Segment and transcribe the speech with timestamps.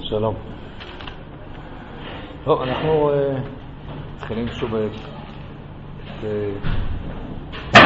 [0.00, 0.34] שלום.
[2.44, 3.14] טוב, אנחנו uh,
[4.16, 4.90] מתחילים שוב את
[6.22, 7.76] uh,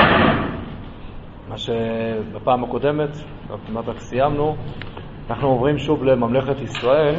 [1.48, 3.10] מה שבפעם הקודמת,
[3.66, 4.56] כמעט רק סיימנו,
[5.30, 7.14] אנחנו עוברים שוב לממלכת ישראל,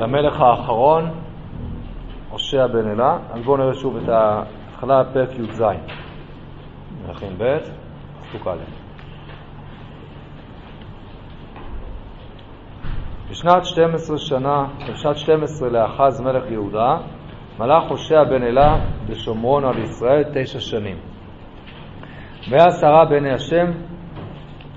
[0.00, 1.10] למלך האחרון,
[2.30, 3.18] הושע בן אלה.
[3.32, 5.62] אז בואו נראה שוב את ההתחלה, פרק י"ז.
[7.06, 7.58] מלכים ב',
[8.22, 8.85] פסוק א'.
[13.30, 16.96] בשנת 12 שנה, בשנת 12 לאחז מלך יהודה,
[17.58, 20.96] מלך הושע בן אלה בשומרון על ישראל תשע שנים.
[22.50, 23.70] והיה שרה בעיני השם,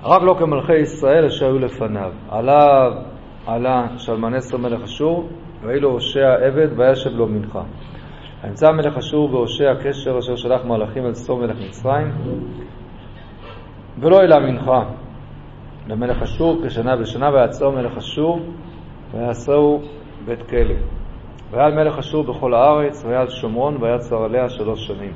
[0.02, 2.12] רק לא כמלכי ישראל אשר היו לפניו.
[2.28, 2.92] עליו
[3.46, 5.28] עלה שלמנסר מלך אשור,
[5.62, 7.62] ויהי לו הושע עבד, וישב לו מנחה.
[8.44, 12.12] נמצא מלך אשור והושע קשר אשר שלח מלאכים אל סור מלך מצרים,
[13.98, 14.82] ולא העלה מנחה.
[15.90, 18.40] למלך אשור כשנה ושנה, ויעצור מלך אשור,
[19.12, 19.82] ויעשהו
[20.24, 20.74] בית כלא.
[21.50, 25.12] והיה מלך אשור בכל הארץ, והיה על שומרון, ויצר עליה שלוש שנים.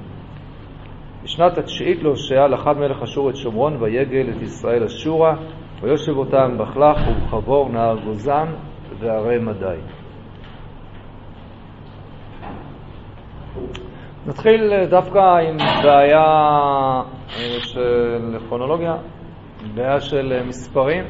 [1.22, 5.34] בשנת התשיעית להושע לחד מלך אשור את שומרון, ויגל את ישראל אשורה,
[5.82, 8.46] ויושב אותם בחלך ובחבור נהר גוזן
[8.98, 9.78] וערי מדי.
[14.26, 17.02] נתחיל דווקא עם בעיה
[17.58, 18.94] של כרונולוגיה,
[19.74, 21.04] בעיה של מספרים.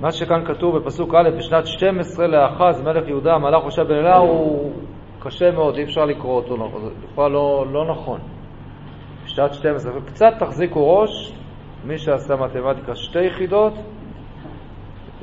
[0.00, 4.72] מה שכאן כתוב בפסוק א', בשנת 12 לאחז מלך יהודה, מלך הושע בן אלה, הוא
[5.20, 8.20] קשה מאוד, אי אפשר לקרוא אותו, זה בכלל לא, לא נכון.
[9.24, 11.34] בשנת 12, קצת תחזיקו ראש,
[11.84, 13.74] מי שעשה מתמטיקה שתי יחידות,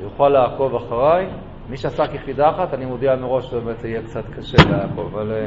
[0.00, 1.26] יוכל לעקוב אחריי.
[1.68, 5.46] מי שעשה יחידה אחת, אני מודיע מראש שבאמת יהיה קצת קשה לעקוב, אבל...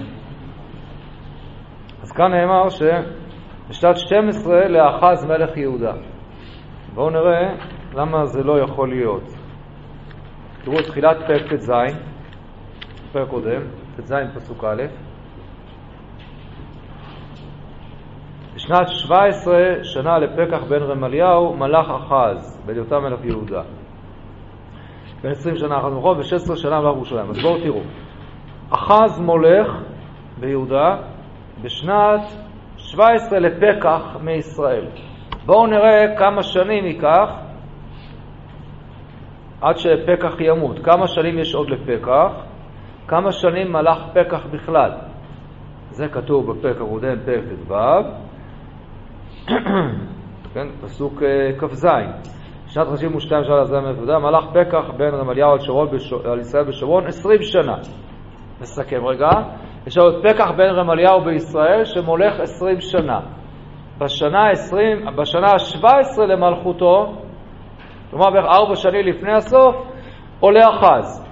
[2.02, 2.70] אז כאן נאמר
[3.68, 5.94] שבשנת 12 לאחז מלך יהודה.
[6.94, 7.56] בואו נראה
[7.94, 9.24] למה זה לא יכול להיות.
[10.64, 11.72] תראו תחילת פרק ט"ז,
[13.12, 13.62] פרק קודם,
[13.96, 14.84] ט"ז פסוק א',
[18.56, 23.62] בשנת 17 שנה לפקח בן רמליהו מלך אחז, בהיותם מלך יהודה.
[25.22, 27.30] בן 20 שנה אחז מלכו ו-16 שנה מלך ירושלים.
[27.30, 27.82] אז בואו תראו.
[28.70, 29.68] אחז מולך
[30.40, 30.98] ביהודה
[31.62, 32.45] בשנת
[32.86, 34.86] 17 לפקח מישראל.
[35.46, 37.30] בואו נראה כמה שנים ייקח
[39.62, 40.80] עד שפקח ימות.
[40.84, 42.32] כמה שנים יש עוד לפקח?
[43.08, 44.92] כמה שנים מלך פקח בכלל?
[45.90, 47.76] זה כתוב בפרק הקודם, פרק ט"ו,
[50.54, 51.24] כן, פסוק
[51.60, 51.88] כ"ז.
[52.68, 55.52] שנת 52 שנה לזה מלך מלך פקח בן רמליהו
[56.26, 57.76] על ישראל בשומרון 20 שנה.
[58.62, 59.30] נסכם רגע.
[59.88, 63.20] יש את פקח בן רמליהו בישראל שמולך 20 שנה.
[63.98, 67.14] בשנה, 20, בשנה ה-17 למלכותו,
[68.10, 69.76] כלומר בערך ארבע שנים לפני הסוף,
[70.40, 71.26] עולה אחז.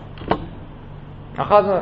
[1.38, 1.74] אחז,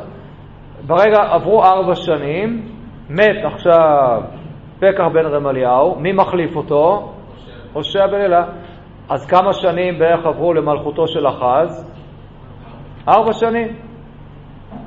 [0.86, 2.68] ברגע עברו ארבע שנים,
[3.10, 4.22] מת עכשיו
[4.78, 7.12] פקח בן רמליהו, מי מחליף אותו?
[7.72, 8.44] הושע בן אלה.
[9.08, 11.92] אז כמה שנים בערך עברו למלכותו של אחז?
[13.08, 13.91] ארבע שנים.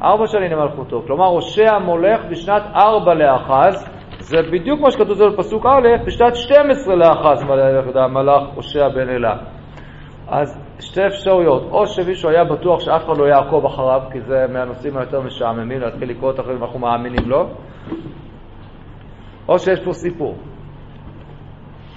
[0.01, 1.01] ארבע שנים למלכותו.
[1.07, 3.89] כלומר, הושע מולך בשנת ארבע לאחז,
[4.19, 7.43] זה בדיוק מה שכתוב זה בפסוק א', בשנת 12 לאחז
[8.09, 9.37] מלך הושע בן אלה.
[10.27, 14.97] אז שתי אפשרויות, או שמישהו היה בטוח שאף אחד לא יעקוב אחריו, כי זה מהנושאים
[14.97, 17.49] היותר משעממים, להתחיל לקרוא את אחרים ואנחנו מאמינים לו,
[19.49, 20.35] או שיש פה סיפור.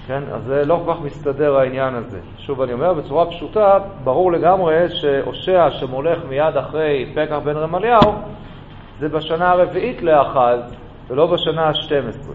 [0.09, 0.23] כן?
[0.33, 2.19] אז זה לא כל כך מסתדר העניין הזה.
[2.37, 8.13] שוב אני אומר, בצורה פשוטה, ברור לגמרי שהושע שמולך מיד אחרי פקח בן רמליהו,
[8.99, 10.75] זה בשנה הרביעית לאחז,
[11.07, 12.31] ולא בשנה ה-12.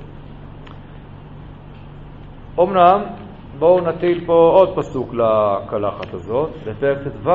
[2.62, 3.02] אמנם,
[3.58, 7.30] בואו נטיל פה עוד פסוק לקלחת הזאת, בפרק ט"ו,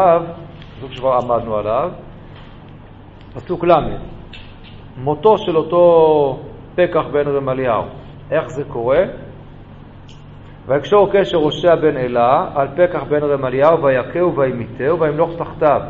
[0.78, 1.92] פסוק שכבר עמדנו עליו,
[3.34, 3.98] פסוק ל',
[4.98, 6.40] מותו של אותו
[6.76, 7.84] פקח בן רמליהו.
[8.32, 9.04] איך זה קורה?
[10.70, 15.82] ויקשור קשר הושע בן אלה על פקח בן רמליהו ויכהו וימיתהו וימלוך תחתיו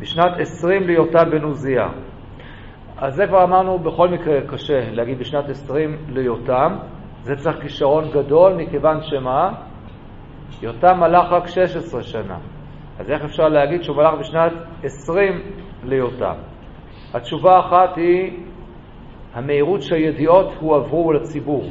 [0.00, 1.88] בשנת עשרים ליותם בן עוזיה.
[2.98, 6.76] אז זה כבר אמרנו בכל מקרה קשה להגיד בשנת עשרים ליותם,
[7.22, 9.52] זה צריך כישרון גדול מכיוון שמה?
[10.62, 12.38] יותם מלך רק 16 שנה.
[12.98, 15.42] אז איך אפשר להגיד שהוא מלך בשנת עשרים
[15.84, 16.34] ליותם?
[17.14, 18.40] התשובה האחת היא
[19.34, 21.64] המהירות שהידיעות הועברו לציבור.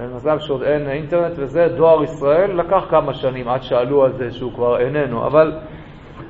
[0.00, 4.52] מזל שעוד אין אינטרנט וזה, דואר ישראל לקח כמה שנים עד שעלו על זה שהוא
[4.52, 5.52] כבר איננו, אבל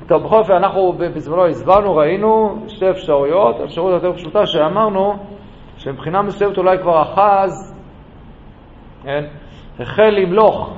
[0.07, 5.13] טוב, בכל אופן אנחנו בזמנו הסברנו, ראינו שתי אפשרויות, אפשרות יותר פשוטה שאמרנו
[5.77, 7.75] שמבחינה מסוימת אולי כבר אחז,
[9.03, 9.25] כן,
[9.79, 10.77] החל למלוך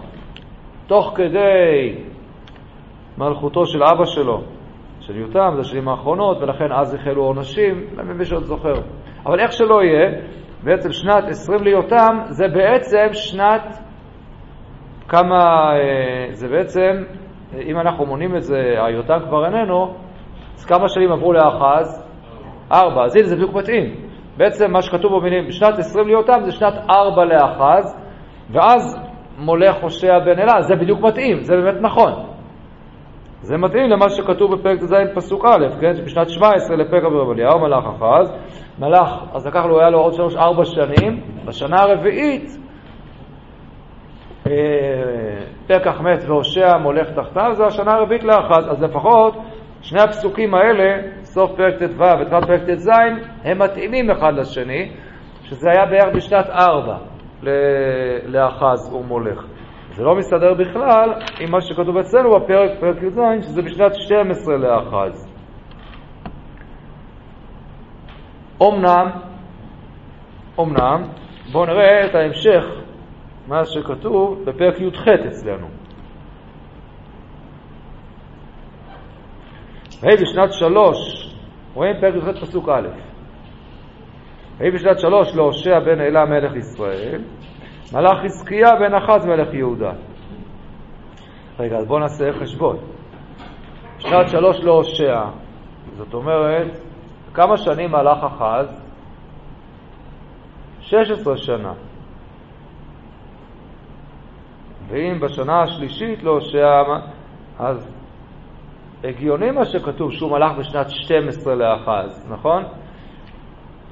[0.88, 1.96] תוך כדי
[3.18, 4.42] מלכותו של אבא שלו,
[5.00, 8.74] של יותם, זה השנים האחרונות, ולכן אז החלו עונשים, למי שעוד זוכר.
[9.26, 10.12] אבל איך שלא יהיה,
[10.64, 13.78] בעצם שנת 20 ליותם זה בעצם שנת
[15.08, 17.04] כמה, אה, זה בעצם,
[17.62, 19.96] אם אנחנו מונים את זה, היותם כבר איננו,
[20.56, 22.08] אז כמה שנים עברו לאחז?
[22.72, 23.04] ארבע.
[23.04, 23.96] אז הנה זה בדיוק מתאים.
[24.38, 27.98] בעצם מה שכתוב במילים, בשנת 20 ליותם זה שנת ארבע לאחז,
[28.52, 29.00] ואז
[29.38, 32.37] מולך הושע בן אלה, זה בדיוק מתאים, זה באמת נכון.
[33.42, 35.96] זה מתאים למה שכתוב בפרק ט"ז פסוק א', כן?
[35.96, 38.34] שבשנת 17 לפרק אברהם אליהו מלאך אחז,
[38.80, 42.58] מלאך, אז לקח לו, היה לו עוד שלוש ארבע שנים, בשנה הרביעית
[44.48, 44.52] אה,
[45.68, 49.38] פקח מת והושע מולך תחתיו, זה השנה הרביעית לאחז, אז לפחות
[49.82, 52.90] שני הפסוקים האלה, סוף פרק ט"ו ותחילת פרק ט"ז,
[53.44, 54.92] הם מתאימים אחד לשני,
[55.44, 56.98] שזה היה בערך בשנת ארבע
[58.26, 59.57] לאחז ומולך.
[59.98, 65.34] זה לא מסתדר בכלל עם מה שכתוב אצלנו בפרק, פרק י"ז, שזה בשנת 12 לאחז.
[68.62, 69.08] אמנם,
[70.60, 71.04] אמנם,
[71.52, 72.64] בואו נראה את ההמשך,
[73.48, 75.68] מה שכתוב בפרק י"ח אצלנו.
[80.02, 80.98] ויהי בשנת שלוש,
[81.74, 82.88] רואים פרק י"ח פסוק א',
[84.58, 87.22] ויהי בשנת שלוש להושע בן אלה מלך ישראל,
[87.94, 89.92] מלאך חזקיה בן אחז מלך יהודה.
[91.60, 92.78] רגע, אז בואו נעשה חשבון.
[94.00, 95.24] שנת שלוש להושע,
[95.98, 96.80] זאת אומרת,
[97.34, 98.82] כמה שנים מלאך אחז?
[100.82, 101.74] 16 שנה.
[104.88, 106.84] ואם בשנה השלישית להושע,
[107.60, 107.92] אז
[109.04, 112.64] הגיוני מה שכתוב שהוא מלך בשנת 12 לאחז, נכון?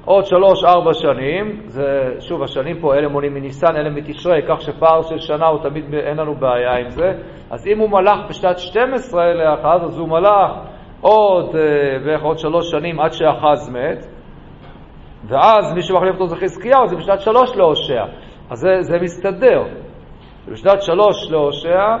[0.06, 5.18] עוד שלוש-ארבע שנים, זה, שוב, השנים פה, אלה מונים מניסן, אלה מתשרי, כך שפער של
[5.18, 7.12] שנה הוא תמיד, אין לנו בעיה עם זה.
[7.50, 10.52] אז אם הוא מלך בשנת 12 לאחז, אז הוא מלך
[11.00, 14.06] עוד, אה, בערך עוד שלוש שנים עד שאחז מת,
[15.28, 18.04] ואז מי שמחליף אותו זה חזקיהו, זה בשנת שלוש להושע.
[18.50, 19.62] אז זה, זה מסתדר.
[20.52, 21.96] בשנת שלוש להושע,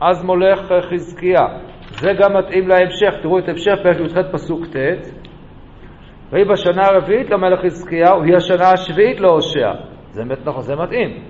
[0.00, 1.46] אז מולך חזקיה.
[1.90, 5.25] זה גם מתאים להמשך, תראו את המשך פרק י"ח פסוק ט',
[6.32, 9.72] ויהי בשנה הרביעית למלך חזקיהו, היא השנה השביעית להושע.
[10.10, 11.22] זה באמת נכון, זה מתאים.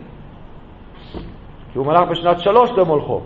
[1.73, 3.21] כי הוא מלך בשנת שלוש למולכו.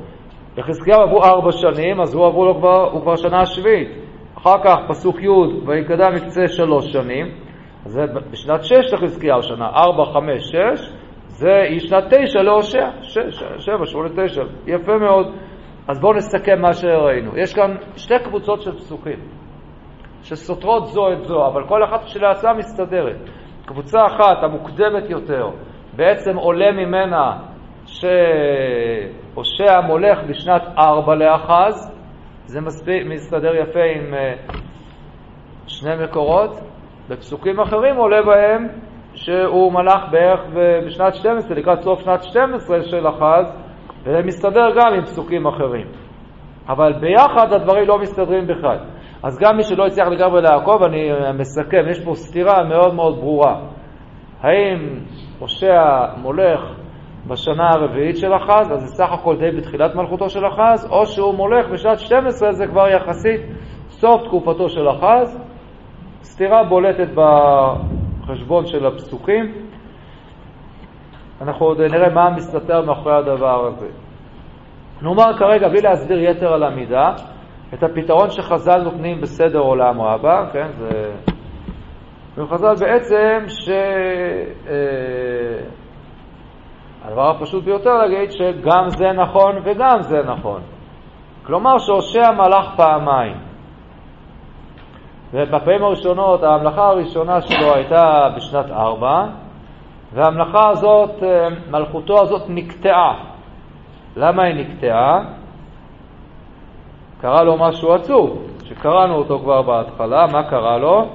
[0.57, 3.89] לחזקיהו עברו ארבע שנים, אז הוא עברו לו כבר, הוא כבר שנה השביעית.
[4.39, 5.29] אחר כך פסוק י'
[5.67, 7.27] ויקדם מקצה שלוש שנים,
[7.85, 8.01] זה
[8.31, 10.93] בשנת שש לחזקיהו, שנה ארבע, חמש, שש,
[11.27, 15.27] זה היא שנת תשע להושע, שש, שבע, שמונה, תשע, יפה מאוד.
[15.89, 17.39] אז בואו נסכם מה שראינו.
[17.39, 19.40] יש כאן שתי קבוצות של פסוקים.
[20.23, 23.17] שסותרות זו את זו, אבל כל אחת כשלעצמה מסתדרת.
[23.67, 25.51] קבוצה אחת, המוקדמת יותר,
[25.97, 27.39] בעצם עולה ממנה
[27.87, 28.21] שהושע
[29.87, 32.01] מולך בשנת ארבע לאחז,
[32.47, 34.53] זה מספיק, מסתדר יפה עם uh,
[35.67, 36.51] שני מקורות.
[37.09, 38.69] בפסוקים אחרים עולה בהם
[39.15, 40.41] שהוא מלך בערך
[40.87, 43.55] בשנת 12, לקראת סוף שנת 12 של אחז,
[44.03, 45.87] וזה מסתדר גם עם פסוקים אחרים.
[46.69, 48.79] אבל ביחד הדברים לא מסתדרים בכלל.
[49.23, 53.61] אז גם מי שלא הצליח לגמרי לעקוב, אני מסכם, יש פה סתירה מאוד מאוד ברורה.
[54.41, 54.99] האם
[55.39, 56.61] הושע מולך
[57.27, 61.35] בשנה הרביעית של אחז, אז זה סך הכל די בתחילת מלכותו של אחז, או שהוא
[61.35, 63.41] מולך בשנת 12, זה כבר יחסית
[63.89, 65.41] סוף תקופתו של אחז.
[66.23, 69.53] סתירה בולטת בחשבון של הפסוקים.
[71.43, 73.89] אנחנו עוד נראה מה מסתתר מאחורי הדבר הזה.
[75.03, 77.15] נאמר כרגע, בלי להסביר יתר על המידה,
[77.75, 81.13] את הפתרון שחז"ל נותנים בסדר עולם רבה, כן, זה...
[82.37, 83.69] וחז"ל בעצם ש...
[84.69, 85.81] אה,
[87.05, 90.61] הדבר הפשוט ביותר להגיד שגם זה נכון וגם זה נכון.
[91.47, 93.37] כלומר שהושע מלך פעמיים.
[95.33, 99.27] ובפעמים הראשונות, ההמלכה הראשונה שלו הייתה בשנת ארבע,
[100.13, 103.15] וההמלכה הזאת, אה, מלכותו הזאת נקטעה.
[104.17, 105.40] למה היא נקטעה?
[107.21, 111.09] קרה לו משהו עצוב, שקראנו אותו כבר בהתחלה, מה קרה לו?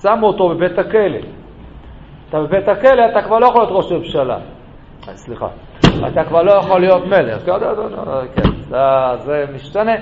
[0.00, 1.18] שמו אותו בבית הכלא.
[2.28, 4.38] אתה בבית הכלא, אתה כבר לא יכול להיות ראש ממשלה.
[5.08, 5.46] אה, סליחה,
[6.12, 7.44] אתה כבר לא יכול להיות מלך.
[7.46, 7.52] כן,
[8.34, 8.50] כן
[9.16, 9.94] זה משתנה.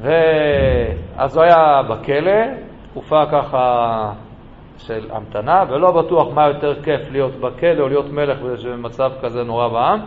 [0.00, 2.42] ואז הוא היה בכלא,
[2.90, 4.12] תקופה ככה
[4.78, 9.68] של המתנה, ולא בטוח מה יותר כיף להיות בכלא או להיות מלך במצב כזה נורא
[9.68, 10.00] בעם.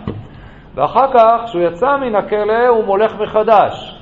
[0.76, 4.01] ואחר כך, כשהוא יצא מן הכלא, הוא מולך מחדש.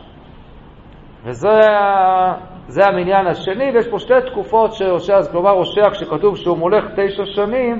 [1.23, 7.79] וזה המניין השני, ויש פה שתי תקופות שהושע, כלומר הושע כשכתוב שהוא מולך תשע שנים,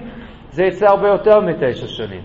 [0.50, 2.22] זה יצא הרבה יותר מתשע שנים.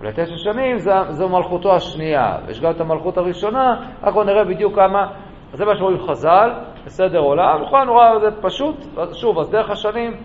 [0.00, 2.36] ולתשע שנים זו, זו מלכותו השנייה.
[2.48, 3.74] יש גם את המלכות הראשונה,
[4.12, 5.06] בואו נראה בדיוק כמה,
[5.52, 6.50] זה מה שרואים חז"ל,
[6.84, 8.76] בסדר עולם, נכון, נורא, זה פשוט,
[9.12, 10.16] שוב, אז דרך השנים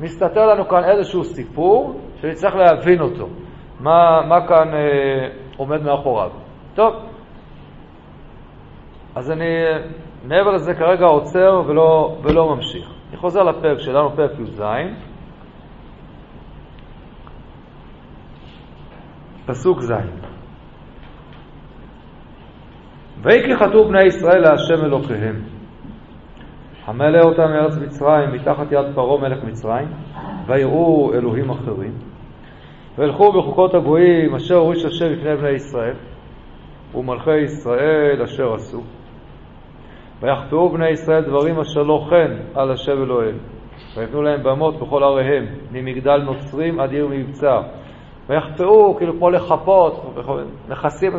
[0.00, 3.26] מסתתר לנו כאן איזשהו סיפור שנצטרך להבין אותו,
[3.80, 6.30] מה, מה כאן אה, עומד מאחוריו.
[6.74, 6.94] טוב,
[9.20, 9.44] אז אני
[10.24, 12.90] מעבר לזה כרגע עוצר ולא, ולא ממשיך.
[13.10, 14.62] אני חוזר לפרק שלנו, פרק י"ז.
[19.46, 19.92] פסוק ז'
[23.22, 25.42] ויהי כי חטאו בני ישראל להשם אלוקיהם
[26.84, 29.88] המלא אותם מארץ מצרים מתחת יד פרעה מלך מצרים
[30.46, 31.92] ויראו אלוהים אחרים
[32.98, 35.94] וילכו בחוקות הגויים אשר הוריש השם לפני בני ישראל
[36.94, 38.82] ומלכי ישראל אשר עשו
[40.22, 43.38] ויחפאו בני ישראל דברים אשר לא כן על השם אלוהיהם
[43.96, 47.62] ויתנו להם במות בכל עריהם ממגדל נוצרים עד עיר מבצר.
[48.28, 50.16] ויחפאו, כאילו כמו לחפות,
[50.68, 51.12] מכסים,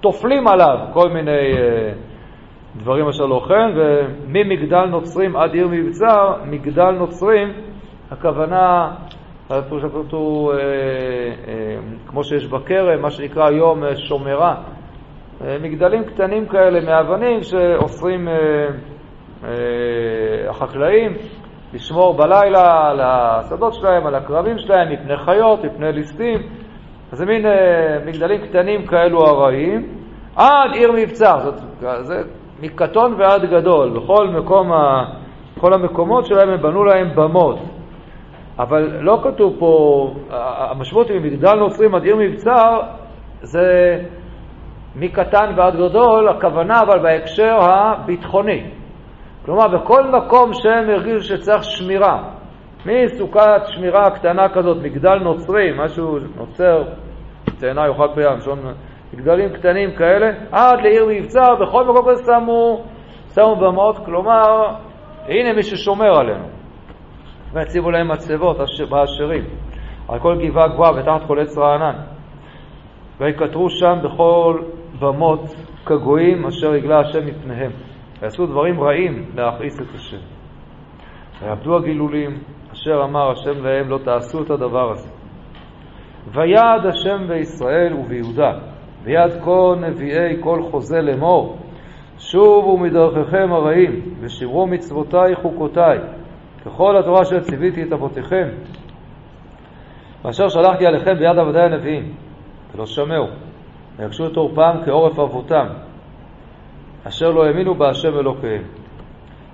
[0.00, 6.90] טופלים עליו כל מיני uh, דברים אשר לא כן, וממגדל נוצרים עד עיר מבצר, מגדל
[6.90, 7.52] נוצרים,
[8.10, 8.94] הכוונה,
[9.48, 14.54] כתוב, uh, uh, כמו שיש בכרם, מה שנקרא היום שומרה,
[15.62, 18.30] מגדלים קטנים כאלה מאבנים שאוסרים uh,
[19.42, 19.46] uh,
[20.50, 21.12] החקלאים.
[21.74, 26.38] לשמור בלילה על השדות שלהם, על הקרבים שלהם, מפני חיות, מפני ליסטים.
[27.12, 29.88] אז זה מין אה, מגדלים קטנים כאלו ארעיים,
[30.36, 31.54] עד עיר מבצר, זאת,
[32.00, 32.22] זה
[32.60, 33.90] מקטון ועד גדול.
[33.90, 35.04] בכל מקום, ה,
[35.56, 37.58] בכל המקומות שלהם הם בנו להם במות.
[38.58, 42.80] אבל לא כתוב פה, המשמעות היא מגדל נוצרים עד עיר מבצר,
[43.42, 43.98] זה
[44.96, 48.70] מקטן ועד גדול, הכוונה אבל בהקשר הביטחוני.
[49.44, 52.22] כלומר, בכל מקום שהם הרגישו שצריך שמירה,
[52.86, 56.82] מסוכת שמירה קטנה כזאת, מגדל נוצרי, משהו נוצר,
[57.58, 58.38] תאנה יאכל פרי ים,
[59.12, 62.84] מגדלים קטנים כאלה, עד לעיר מבצר, בכל מקום כזה שמו,
[63.34, 64.68] שמו במות, כלומר,
[65.28, 66.44] הנה מי ששומר עלינו.
[67.52, 68.56] והציבו להם מצבות
[68.90, 69.44] באשרים,
[70.08, 71.94] על כל גבעה גבוהה ותחת כל עץ רענן.
[73.20, 74.62] ויקטרו שם בכל
[75.00, 75.40] במות
[75.86, 77.70] כגויים אשר הגלה השם מפניהם.
[78.22, 80.16] ועשו דברים רעים להכעיס את השם.
[81.40, 82.38] ויעבדו הגילולים,
[82.72, 85.08] אשר אמר השם להם, לא תעשו את הדבר הזה.
[86.32, 88.52] ויעד השם בישראל וביהודה,
[89.02, 91.58] ויד כל נביאי כל חוזה לאמור,
[92.18, 95.80] שובו מדרכיכם הרעים, ושמרו מצוותי חוקותי,
[96.64, 98.48] ככל התורה אשר ציוויתי את אבותיכם,
[100.24, 102.12] ואשר שלחתי עליכם ביד עבדי הנביאים,
[102.74, 103.26] ולא שמעו,
[103.96, 105.66] ויגשו את עורפם כעורף אבותם,
[107.08, 108.62] אשר לא האמינו בהשם אלוקיהם.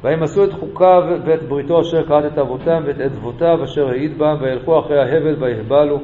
[0.03, 4.37] והם עשו את חוקיו ואת בריתו אשר קראת את אבותם ואת אדבותיו אשר העיד בם
[4.41, 5.99] וילכו אחרי ההבל ויהבלו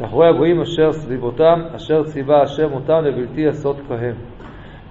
[0.00, 4.14] לאחורי הגויים אשר סביבותם אשר ציווה השם אותם לבלתי עשות כהם.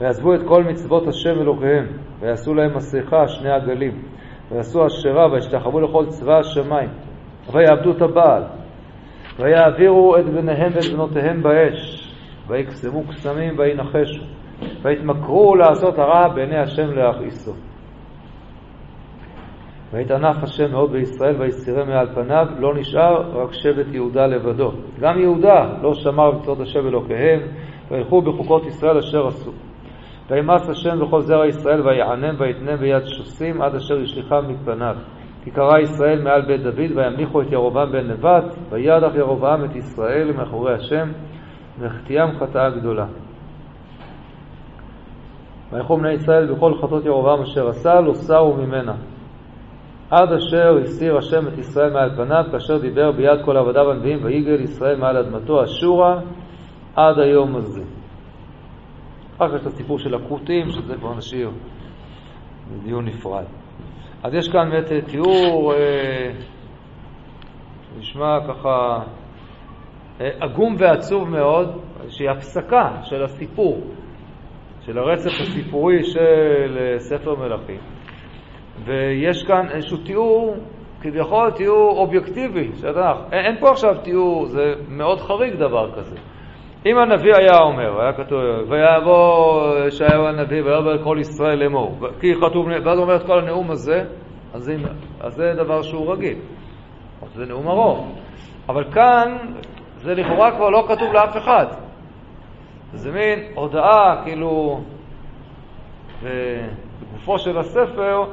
[0.02, 1.88] ויעזבו את כל מצוות השם אלוקיהם
[2.20, 4.02] ויעשו להם מסכה שני עגלים
[4.52, 6.90] ויעשו אשרה וישתחוו לכל צבא השמיים
[7.52, 8.44] ויעבדו את הבעל
[9.40, 12.01] ויעבירו את בניהם ואת בנותיהם באש
[12.48, 14.24] ויקסמו קסמים וינחשו
[14.82, 17.52] ויתמכרו לעשות הרע בעיני השם להכעיסו.
[19.94, 24.72] ויתענף השם מאוד בישראל ויסירם מעל פניו, לא נשאר רק שבט יהודה לבדו.
[25.00, 27.40] גם יהודה לא שמר במצוות השם אלוקיהם,
[27.92, 29.52] וילכו בחוקות ישראל אשר עשו.
[30.30, 34.96] וימאס השם בכל זרע ישראל ויענם ויתנם ביד שוסים עד אשר ישליחם מפניו.
[35.44, 40.32] כי קרא ישראל מעל בית דוד וימליכו את ירובעם בן נבט, וידח ירובעם את ישראל
[40.38, 41.12] מאחורי השם,
[41.80, 43.06] והחטיאם חטאה גדולה.
[45.72, 48.94] וילכו בני ישראל בכל חטאות ירובעם אשר עשה, לא סרו ממנה.
[50.12, 54.62] עד אשר הסיר השם את ישראל מעל פניו, כאשר דיבר ביד כל עבדיו הנביאים, ויגל
[54.62, 56.20] ישראל מעל אדמתו אשורה
[56.96, 57.84] עד היום הזה.
[59.38, 61.52] אחר כך יש את הסיפור של הכותים, שזה כבר נשאיר
[62.72, 63.46] בדיון נפרד.
[64.24, 66.32] אז יש כאן באמת תיאור, אה,
[68.00, 69.00] נשמע ככה
[70.40, 73.82] עגום ועצוב מאוד, איזושהי הפסקה של הסיפור.
[74.86, 77.80] של הרצף הסיפורי של אה, ספר מלכים.
[78.86, 80.56] ויש כאן איזשהו תיאור,
[81.02, 86.16] כביכול תיאור אובייקטיבי, שאתה, אין, אין פה עכשיו תיאור, זה מאוד חריג דבר כזה.
[86.86, 92.68] אם הנביא היה אומר, היה כתוב, ויבוא ישעיהו הנביא ויבוא כל ישראל לאמור, כי כתוב,
[92.86, 94.04] ואז הוא אומר את כל הנאום הזה,
[94.54, 94.76] אז זה,
[95.20, 96.38] אז זה דבר שהוא רגיל.
[97.36, 98.08] זה נאום ארוך.
[98.70, 99.38] אבל כאן
[100.02, 101.66] זה לכאורה כבר לא כתוב לאף אחד.
[102.94, 104.82] זה מין הודעה, כאילו,
[106.24, 108.24] בגופו של הספר,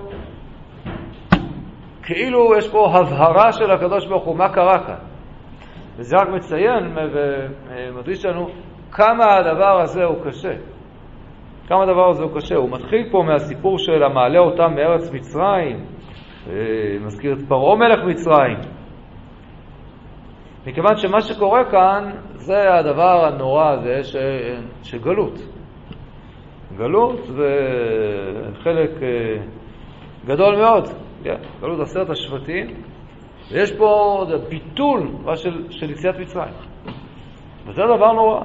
[2.03, 4.95] כאילו יש פה הבהרה של הקדוש ברוך הוא, מה קרה כאן.
[5.97, 8.49] וזה רק מציין ומדריש לנו
[8.93, 10.55] כמה הדבר הזה הוא קשה.
[11.69, 12.57] כמה הדבר הזה הוא קשה.
[12.57, 15.85] הוא מתחיל פה מהסיפור של המעלה אותם מארץ מצרים,
[17.01, 18.78] מזכיר את פרעה מלך מצרים.
[20.67, 24.17] מכיוון שמה שקורה כאן זה הדבר הנורא הזה ש...
[24.83, 25.39] של גלות.
[26.77, 27.51] גלות זה
[28.63, 29.37] חלק אה,
[30.27, 30.89] גדול מאוד,
[31.25, 31.37] כן?
[31.61, 32.67] גלות עשרת השבטים,
[33.53, 36.55] ויש פה ביטול של, של יציאת מצרים.
[37.67, 38.41] וזה דבר נורא.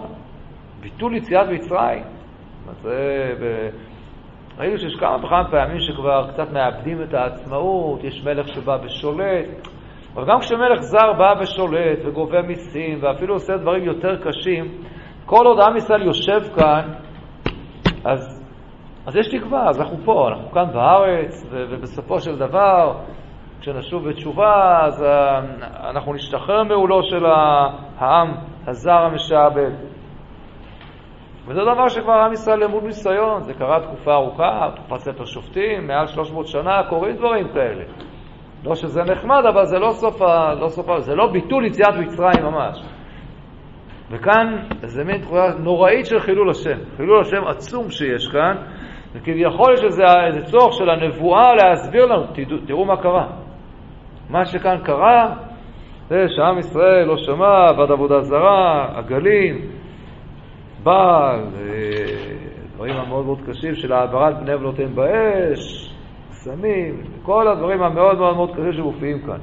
[0.81, 2.03] ביטול יציאת מצרים.
[2.81, 3.69] זה ב...
[4.57, 9.67] ראינו שיש כמה וכמה פעמים שכבר קצת מאבדים את העצמאות, יש מלך שבא ושולט,
[10.15, 14.65] אבל גם כשמלך זר בא ושולט וגובה מיסים ואפילו עושה דברים יותר קשים,
[15.25, 16.93] כל עוד עם ישראל יושב כאן,
[18.05, 18.43] אז,
[19.05, 22.93] אז יש תקווה, אז אנחנו פה, אנחנו כאן בארץ, ו- ובסופו של דבר,
[23.61, 25.39] כשנשוב בתשובה, אז אה,
[25.89, 28.33] אנחנו נשתחרר מעולו של העם
[28.67, 29.71] הזר המשעבד.
[31.47, 36.07] וזה דבר שכבר עם ישראל למוד ניסיון, זה קרה תקופה ארוכה, תקופת ספר שופטים, מעל
[36.07, 37.83] 300 שנה, קורים דברים כאלה.
[38.63, 40.53] לא שזה נחמד, אבל זה לא סוף ה...
[40.53, 40.99] לא סוף ה...
[40.99, 42.83] זה לא ביטול יציאת מצרים ממש.
[44.11, 46.77] וכאן זה מין תחויה נוראית של חילול השם.
[46.97, 48.55] חילול השם עצום שיש כאן,
[49.13, 53.27] וכביכול יש איזה, איזה צורך של הנבואה להסביר לנו, תדעו, תראו מה קרה.
[54.29, 55.35] מה שכאן קרה,
[56.09, 59.61] זה שעם ישראל לא שמע, עבד עבודה זרה, עגלים,
[60.83, 61.37] בא,
[62.75, 65.92] דברים המאוד מאוד קשים של העברת בני בנותיהם באש,
[66.43, 69.39] סמים, כל הדברים המאוד מאוד מאוד קשים שמופיעים כאן.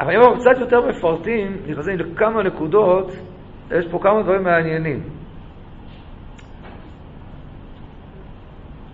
[0.00, 3.12] אבל אם אנחנו קצת יותר מפרטים, נכנסים לכמה נקודות,
[3.70, 5.02] יש פה כמה דברים מעניינים.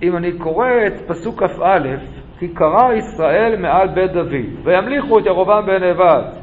[0.02, 1.96] אם אני קורא את פסוק כ"א,
[2.38, 6.38] כי קרא ישראל מעל בית דוד, וימליכו את ירובעם בן נבט,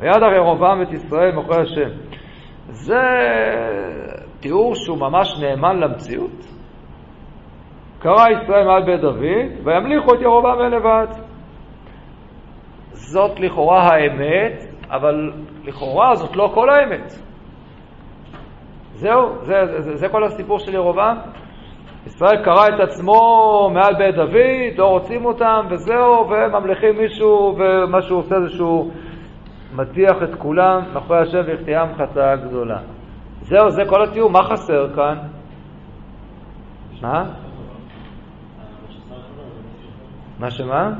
[0.00, 1.90] וידע ירובעם את ישראל מוכרי השם.
[2.68, 3.02] זה
[4.40, 6.53] תיאור שהוא ממש נאמן למציאות.
[8.04, 11.16] קרא ישראל מעל בית דוד, וימליכו את ירובעם בן נבט.
[12.92, 15.32] זאת לכאורה האמת, אבל
[15.64, 17.12] לכאורה זאת לא כל האמת.
[18.94, 21.16] זהו, זה, זה, זה, זה כל הסיפור של ירובעם.
[22.06, 28.18] ישראל קרא את עצמו מעל בית דוד, לא רוצים אותם, וזהו, וממליכים מישהו, ומה שהוא
[28.18, 28.90] עושה זה שהוא
[29.74, 32.78] מטיח את כולם מאחורי השם והחטיאם חטאה גדולה.
[33.42, 35.18] זהו, זה כל התיאור, מה חסר כאן?
[37.02, 37.43] מה?
[40.38, 40.90] מה שמה?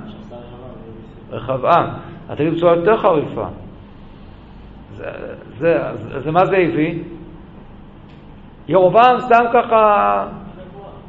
[1.30, 1.86] רחבעם.
[2.26, 3.46] אתה תגיד בצורה יותר חריפה.
[5.58, 7.02] זה, מה זה הביא?
[8.68, 10.26] ירובעם סתם ככה...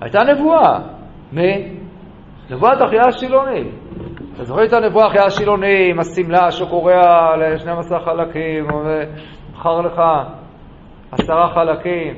[0.01, 0.79] הייתה נבואה.
[1.31, 1.77] מי?
[2.49, 3.69] נבואת אחיה השילוני.
[4.35, 10.01] אתה זוכר את הנבואה אחיה השילוני עם השמלה שקורע ל-12 חלקים, ומכר לך
[11.11, 12.13] עשרה חלקים.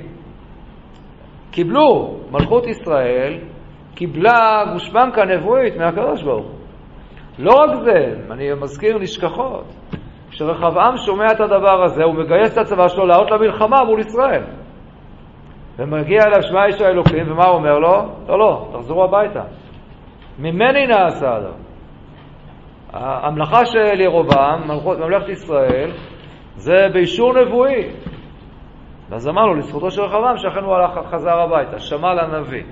[1.52, 3.40] קיבלו, מלכות ישראל
[3.98, 6.56] קיבלה גושפנקה נבואית מהקדוש ברוך הוא.
[7.40, 9.66] לא רק זה, אני מזכיר נשכחות,
[10.30, 14.44] כשרחבעם שומע את הדבר הזה, הוא מגייס את הצבא שלו לעלות למלחמה מול ישראל.
[15.78, 18.06] ומגיע אליו שמע איש האלוקים, ומה הוא אומר לו?
[18.28, 19.44] לא, לא, תחזרו הביתה.
[20.40, 21.54] ממני נעשה הדבר.
[22.94, 24.62] המלאכה של ירובעם,
[25.00, 25.92] ממלכת ישראל,
[26.56, 27.90] זה באישור נבואי.
[29.10, 32.64] ואז אמרנו לזכותו של רחבעם שאכן הוא הלך, חזר הביתה, שמע לנביא.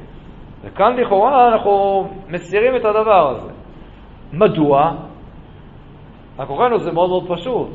[0.65, 3.51] וכאן לכאורה אנחנו מסירים את הדבר הזה.
[4.33, 4.91] מדוע?
[6.39, 7.69] הכוחנו זה מאוד מאוד פשוט.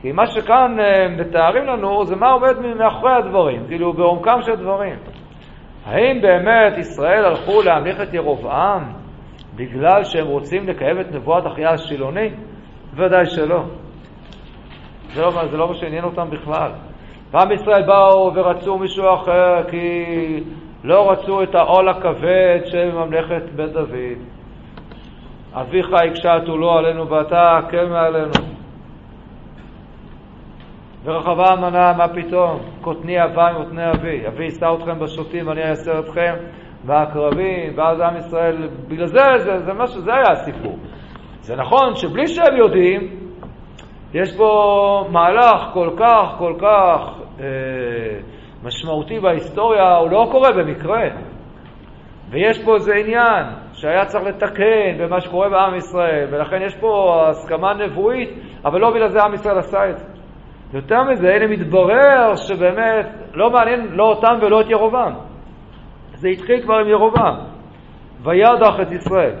[0.00, 4.96] כי מה שכאן אה, מתארים לנו זה מה עומד מאחורי הדברים, כאילו בעומקם של דברים.
[5.86, 8.92] האם באמת ישראל הלכו להמליך את ירובעם
[9.56, 12.30] בגלל שהם רוצים לקיים את נבואת אחיה השילוני?
[12.94, 13.62] ודאי שלא.
[15.14, 16.70] זה לא, זה לא מה שעניין אותם בכלל.
[17.30, 20.04] פעם ישראל באו ורצו מישהו אחר כי
[20.84, 24.18] לא רצו את העול הכבד של ממלכת בית דוד.
[25.52, 28.32] אביך הקשה עטולו עלינו ואתה הקל מעלינו.
[31.04, 32.60] ורחבה מנה, מה פתאום?
[32.80, 34.26] קוטני אבי מותני אבי.
[34.26, 36.34] אבי יישא אתכם בשוטים ואני אעשר אתכם
[36.84, 40.78] בעקרבים, ואז עם ישראל, בגלל זה, זה, זה משהו, זה היה הסיפור.
[41.40, 43.10] זה נכון שבלי שהם יודעים,
[44.14, 47.44] יש פה מהלך כל כך, כל כך אה,
[48.64, 51.02] משמעותי בהיסטוריה, הוא לא קורה במקרה.
[52.30, 57.74] ויש פה איזה עניין שהיה צריך לתקן במה שקורה בעם ישראל, ולכן יש פה הסכמה
[57.74, 58.30] נבואית,
[58.64, 60.04] אבל לא בגלל זה עם ישראל עשה את זה.
[60.72, 65.12] יותר מזה, הנה מתברר שבאמת לא מעניין לא אותם ולא את ירובעם.
[66.14, 67.34] זה התחיל כבר עם ירובעם.
[68.22, 69.34] וידח את ישראל.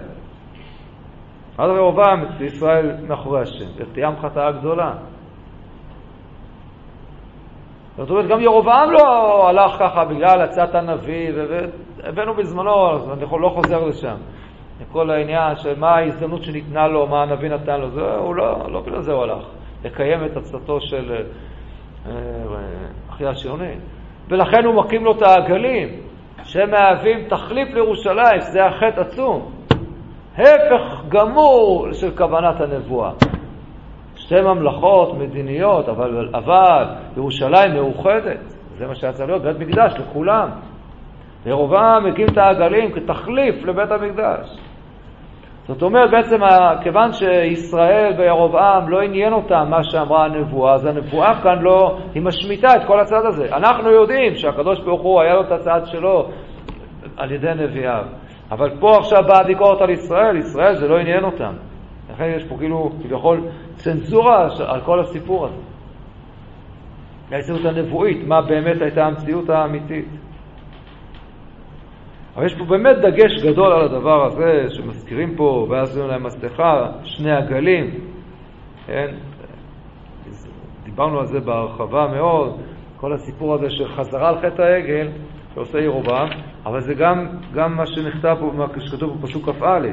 [1.58, 4.94] אז ירובעם ישראל מאחורי השם, ותיאם חטאה גדולה.
[7.96, 13.48] זאת אומרת, גם ירובעם לא הלך ככה בגלל עצת הנביא, והבאנו בזמנו, אז אני לא
[13.48, 14.16] חוזר לשם.
[14.92, 18.80] כל העניין של מה ההזדמנות שניתנה לו, מה הנביא נתן לו, זה, הוא לא, לא
[18.80, 19.44] בגלל זה הוא הלך,
[19.84, 21.24] לקיים את עצתו של
[22.06, 22.12] אה,
[23.10, 23.74] אחי השיוני.
[24.28, 25.88] ולכן הוא מקים לו את העגלים,
[26.44, 29.50] שהם מהווים תחליף לירושלים, שזה החטא עצום.
[30.34, 33.10] הפך גמור של כוונת הנבואה.
[34.32, 36.84] שתי ממלכות מדיניות, אבל, אבל
[37.16, 38.40] ירושלים מאוחדת.
[38.78, 40.48] זה מה שהיה צריך להיות, בית מקדש לכולם.
[41.46, 44.58] ירובעם הקים את העגלים כתחליף לבית המקדש.
[45.68, 46.40] זאת אומרת, בעצם,
[46.82, 52.76] כיוון שישראל וירובעם לא עניין אותם מה שאמרה הנבואה, אז הנבואה כאן לא, היא משמיטה
[52.76, 53.56] את כל הצד הזה.
[53.56, 56.28] אנחנו יודעים שהקדוש ברוך הוא, היה לו את הצד שלו
[57.16, 58.04] על ידי נביאיו.
[58.50, 61.52] אבל פה עכשיו באה ביקורת על ישראל, ישראל זה לא עניין אותם.
[62.12, 63.40] לכן יש פה כאילו, כביכול,
[63.82, 65.56] צנזורה על כל הסיפור הזה.
[67.32, 70.08] ההסתכלות הנבואית, מה באמת הייתה המציאות האמיתית.
[72.36, 76.88] אבל יש פה באמת דגש גדול על הדבר הזה, שמזכירים פה, ואז נותנים להם מסכה,
[77.04, 77.90] שני עגלים,
[78.86, 79.14] כן?
[80.84, 82.60] דיברנו על זה בהרחבה מאוד,
[82.96, 85.08] כל הסיפור הזה של חזרה על חטא העגל,
[85.54, 86.28] שעושה ירובעם,
[86.66, 89.88] אבל זה גם, גם מה שנכתב פה, מה שכתוב בפסוק כ"א.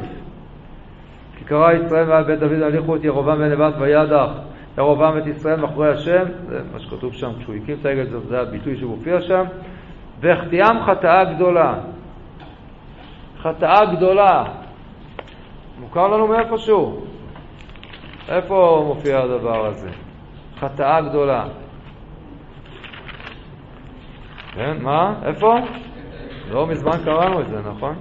[1.49, 4.29] קרא ישראל מעל בית דוד הליכו את ירובעם בן נבט וידח
[4.77, 8.77] ירובעם את ישראל מאחורי השם, זה מה שכתוב שם כשהוא הקים את העגל, זה הביטוי
[8.77, 9.43] שמופיע שם,
[10.19, 11.75] והחטיאם חטאה גדולה.
[13.41, 14.43] חטאה גדולה.
[15.79, 17.05] מוכר לנו מאיפשהו?
[18.29, 19.89] איפה מופיע הדבר הזה?
[20.59, 21.45] חטאה גדולה.
[24.53, 25.13] כן, מה?
[25.23, 25.55] איפה?
[26.51, 27.95] לא מזמן קראנו את זה, נכון?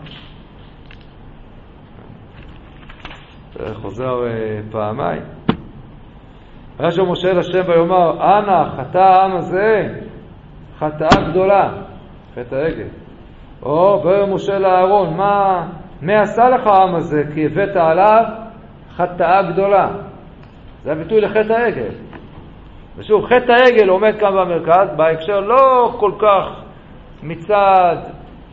[3.47, 3.47] זה
[3.82, 5.22] חוזר אה, פעמיים.
[6.90, 9.94] שם משה אל השם ויאמר, אנא, חטא העם הזה,
[10.78, 11.72] חטאה גדולה,
[12.34, 12.88] חטא העגל.
[13.62, 15.66] או ויאמר משה לאהרון, מה,
[16.02, 17.22] מה עשה לך העם הזה?
[17.34, 18.24] כי הבאת עליו
[18.96, 19.88] חטאה גדולה.
[20.84, 21.90] זה הביטוי לחטא העגל.
[22.96, 26.62] ושוב, חטא העגל עומד כאן במרכז, בהקשר לא כל כך
[27.22, 27.96] מצד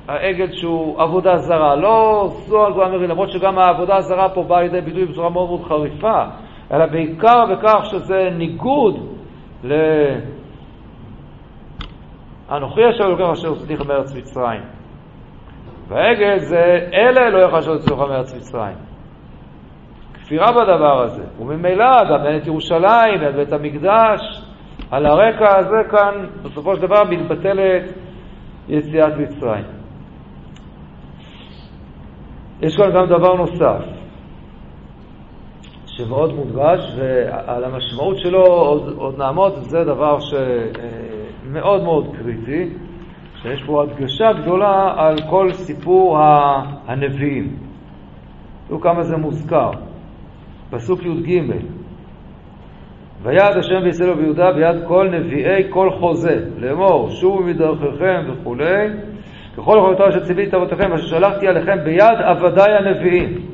[0.07, 2.31] העגל שהוא עבודה זרה, לא
[2.67, 6.23] הגבוהה מרי, למרות שגם העבודה הזרה פה באה לידי ביטוי בצורה מאוד מאוד חריפה,
[6.71, 8.95] אלא בעיקר בכך שזה ניגוד
[9.63, 9.73] ל...
[12.51, 14.61] אנוכי אשר לוקח אשר הוצאתיך מארץ מצרים.
[15.87, 18.75] והעגל זה אלה לא יוכל אשר הוצאתיך מארץ מצרים.
[20.13, 24.41] כפירה בדבר הזה, וממילא גם אין את ירושלים ואת בית המקדש.
[24.91, 27.83] על הרקע הזה כאן, בסופו של דבר, מתבטלת
[28.69, 29.74] יציאת מצרים.
[32.61, 33.81] יש כאן גם דבר נוסף,
[35.85, 42.69] שמאוד מודגש, ועל המשמעות שלו עוד, עוד נעמוד, זה דבר שמאוד מאוד קריטי,
[43.41, 46.17] שיש פה הדגשה גדולה על כל סיפור
[46.87, 47.55] הנביאים.
[48.67, 49.71] תראו כמה זה מוזכר.
[50.69, 51.41] פסוק י"ג:
[53.21, 58.87] ויעד השם בישראל וביהודה ביד כל נביאי כל חוזה, לאמור שובו מדרכיכם וכולי,
[59.57, 63.45] ככל יכולתו אשר ציוויתי אבותיכם אשר שלחתי עליכם ביד עבדי הנביאים,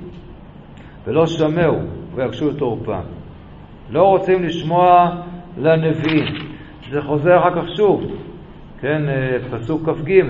[1.05, 1.79] ולא שמעו
[2.15, 3.01] ויגשו את עורפם.
[3.89, 5.09] לא רוצים לשמוע
[5.57, 6.25] לנביאים.
[6.91, 8.03] זה חוזר אחר כך שוב,
[8.81, 10.21] כן, אה, פסוק כ"ג: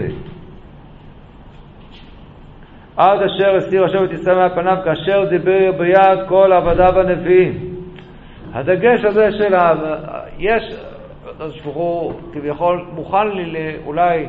[2.97, 7.75] עד אשר הסיר השם את ישראל מעל כאשר דיבר ביד כל עבדיו הנביאים.
[8.53, 9.73] הדגש הזה של ה...
[10.37, 10.63] יש,
[11.63, 14.27] ברוך הוא כביכול מוכן לי אולי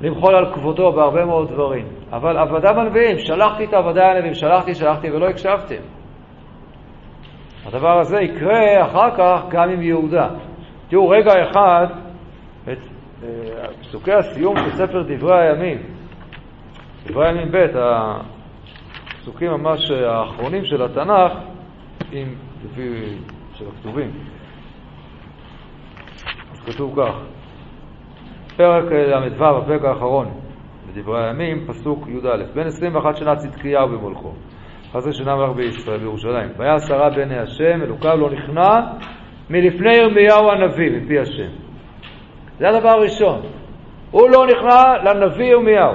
[0.00, 5.10] למחול על כבודו בהרבה מאוד דברים, אבל עבדיו הנביאים, שלחתי את עבדיי הנביאים, שלחתי, שלחתי
[5.10, 5.82] ולא הקשבתם.
[7.66, 10.28] הדבר הזה יקרה אחר כך גם עם יהודה.
[10.88, 11.86] תראו, רגע אחד,
[12.62, 12.78] את
[13.22, 13.28] אה,
[13.80, 15.78] פסוקי הסיום של ספר דברי הימים,
[17.06, 21.32] דברי הימים ב', הפסוקים ממש האחרונים של התנ"ך,
[22.12, 22.34] עם,
[22.64, 23.16] לפי,
[23.54, 24.10] של הכתובים.
[26.52, 27.14] אז כתוב כך,
[28.60, 30.26] פרק ל"ו, הפרק האחרון
[30.88, 34.32] בדברי הימים, פסוק י"א: בן 21 שנה צדקיהו במולכו,
[34.92, 36.48] אחרי שנה מלך בישראל, בירושלים.
[36.56, 38.80] והיה עשרה בעיני השם, אלוקיו לא נכנע
[39.50, 41.48] מלפני ירמיהו הנביא, מפי השם.
[42.58, 43.40] זה הדבר הראשון.
[44.10, 45.94] הוא לא נכנע לנביא ירמיהו.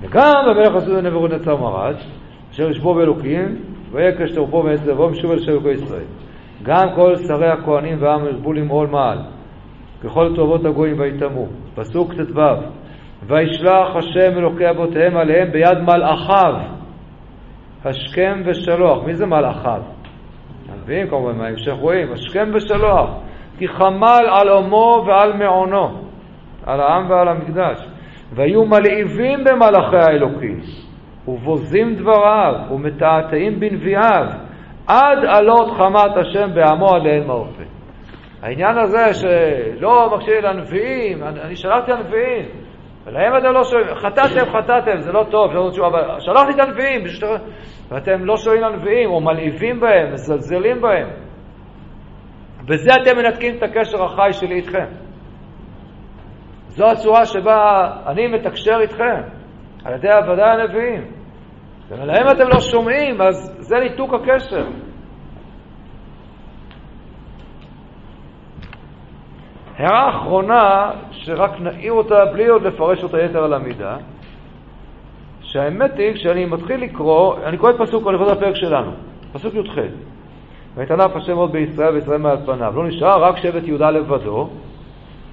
[0.00, 1.94] וגם המלך עשו נבוכדנצר מרד,
[2.52, 3.56] אשר ישבו באלוקים,
[3.92, 6.06] ויקש תרפו מעץ לבוא, משוב אל שבקו ישראל.
[6.62, 9.18] גם כל שרי הכהנים והעם ירבו למעול מעל,
[10.04, 11.46] ככל טובות הגויים ויטמאו.
[11.74, 12.40] פסוק ט"ו:
[13.26, 16.54] וישלח השם אלוקי אבותיהם עליהם ביד מלאכיו.
[17.84, 19.04] השכם ושלוח.
[19.06, 19.82] מי זה מלאכיו?
[20.72, 23.10] הנביאים כמובן, מההמשך רואים, השכם ושלוח.
[23.58, 25.88] כי חמל על עמו ועל מעונו,
[26.66, 27.86] על העם ועל המקדש.
[28.32, 30.60] והיו מלהיבים במלאכי האלוקים,
[31.28, 34.26] ובוזים דבריו, ומתעתעים בנביאיו,
[34.86, 37.79] עד עלות חמת השם בעמו עליהם מרפא.
[38.42, 42.48] העניין הזה שלא מקשיב לנביאים, אני שלחתי לנביאים,
[43.04, 47.04] ולהם אתם לא שואלים, חטאתם, חטאתם, זה לא טוב, לא תשובה, אבל שלחתי את הנביאים,
[47.90, 51.08] ואתם לא שואלים לנביאים, או מלהיבים בהם, מזלזלים בהם.
[52.64, 54.86] בזה אתם מנתקים את הקשר החי שלי איתכם.
[56.68, 59.20] זו הצורה שבה אני מתקשר איתכם,
[59.84, 61.10] על ידי עבדי הנביאים.
[61.88, 64.66] ולהם אתם לא שומעים, אז זה ניתוק הקשר.
[69.80, 73.96] הערה אחרונה, שרק נעיר אותה בלי עוד לפרש אותה יתר על המידה,
[75.40, 78.90] שהאמת היא, כשאני מתחיל לקרוא, אני קורא את פסוק, אני חוזר לפרק שלנו,
[79.32, 79.78] פסוק י"ח:
[80.76, 82.72] ויתנף השם עוד בישראל וישראל מעל פניו.
[82.76, 84.48] לא נשאר רק שבט יהודה לבדו,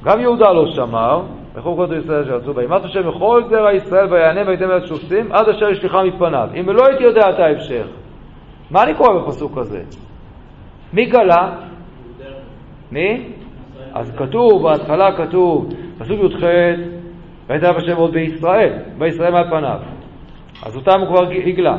[0.04, 1.22] גם יהודה לא שמר,
[1.56, 2.64] וכל כל ישראל שיצאו בה.
[2.64, 6.50] ימת השם בכל זרע ישראל ויענה ויתן את שופטים, עד אשר ישליחה מפניו.
[6.60, 7.86] אם לא הייתי יודע את ההמשך,
[8.72, 9.84] מה אני קורא בפסוק הזה?
[10.94, 11.50] מי גלה?
[12.92, 13.37] מי?
[14.00, 16.44] אז כתוב, בהתחלה כתוב, פסוק י"ח,
[17.50, 19.80] ויתן השם עוד בישראל, בישראל מעל פניו.
[20.66, 21.78] אז אותם הוא כבר הגלה.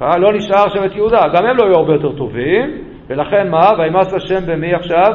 [0.00, 2.70] לא נשאר שבט יהודה, גם הם לא היו הרבה יותר טובים,
[3.08, 3.70] ולכן מה?
[3.78, 5.12] וימס השם במי עכשיו?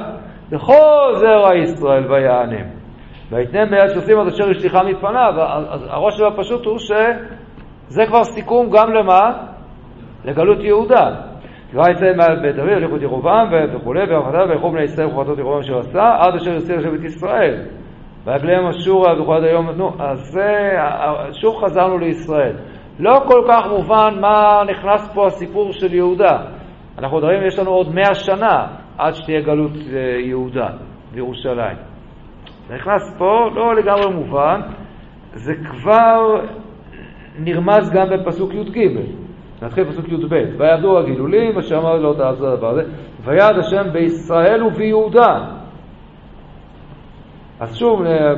[0.50, 2.66] בכל זרע ישראל ויענם.
[3.32, 5.34] ויתנם ביד שעושים עד אשר ישליחה מפניו.
[5.38, 9.32] אז שלו הפשוט הוא שזה כבר סיכום גם למה?
[10.26, 11.16] לגלות יהודה.
[11.76, 15.78] ויצא מעל בית דוד, הליכו את ירובעם וכולי, והפחדיו וילכו בני ישראל וכוחתות ירובעם אשר
[15.78, 17.62] עשה, עד אשר יוצא לשבת ישראל.
[18.26, 20.78] ויגליהם אשורה וכל עד היום, נו, אז זה,
[21.32, 22.56] שוב חזרנו לישראל.
[23.00, 26.38] לא כל כך מובן מה נכנס פה הסיפור של יהודה.
[26.98, 30.68] אנחנו מדברים, יש לנו עוד מאה שנה עד שתהיה גלות אה, יהודה
[31.14, 31.78] בירושלים.
[32.68, 34.62] זה נכנס פה, לא לגמרי מובן,
[35.34, 36.42] זה כבר
[37.40, 38.88] נרמז גם בפסוק י"ג.
[39.62, 42.84] נתחיל בפסוק י"ב: ויעבדו הגילולים, אשר אמר לא תעזור הדבר הזה,
[43.24, 45.46] ויעד השם בישראל וביהודה.
[47.60, 48.34] אז שוב, אה,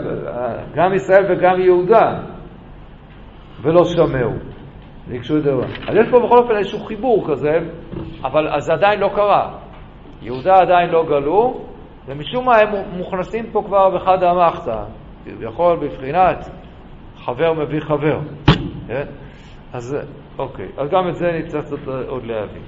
[0.75, 2.19] גם ישראל וגם יהודה,
[3.61, 4.31] ולא שמעו.
[5.07, 5.51] ביקשו את זה.
[5.87, 7.59] אז יש פה בכל אופן איזשהו חיבור כזה,
[8.23, 9.53] אבל זה עדיין לא קרה.
[10.21, 11.61] יהודה עדיין לא גלו,
[12.07, 14.83] ומשום מה הם מוכנסים פה כבר בחד המחתא,
[15.25, 16.49] כביכול בבחינת
[17.15, 18.19] חבר מביא חבר.
[18.87, 19.05] כן?
[19.77, 19.97] אז
[20.39, 22.61] אוקיי, אז גם את זה נצטרך קצת עוד להבין.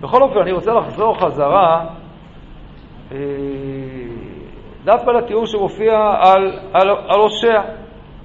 [0.00, 1.86] בכל אופן, אני רוצה לחזור חזרה
[3.12, 3.16] אה,
[4.84, 7.60] דווקא לתיאור שמופיע על, על, על הושע,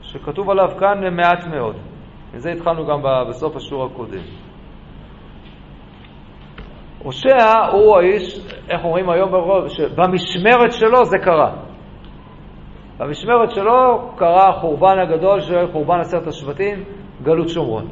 [0.02, 1.76] שכתוב עליו כאן מעט מאוד.
[2.34, 4.24] וזה התחלנו גם בסוף השיעור הקודם.
[7.04, 8.40] הושע הוא האיש,
[8.70, 9.32] איך אומרים היום
[9.70, 11.52] שבמשמרת שלו זה קרה.
[13.00, 16.84] במשמרת שלו קרה החורבן הגדול של חורבן עשרת השבטים,
[17.24, 17.88] גלות שומרון.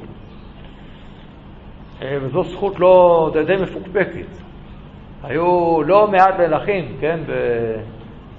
[2.01, 4.27] אה, וזו זכות לא די מפוקפקת.
[5.23, 7.19] היו לא מעט מלכים, כן,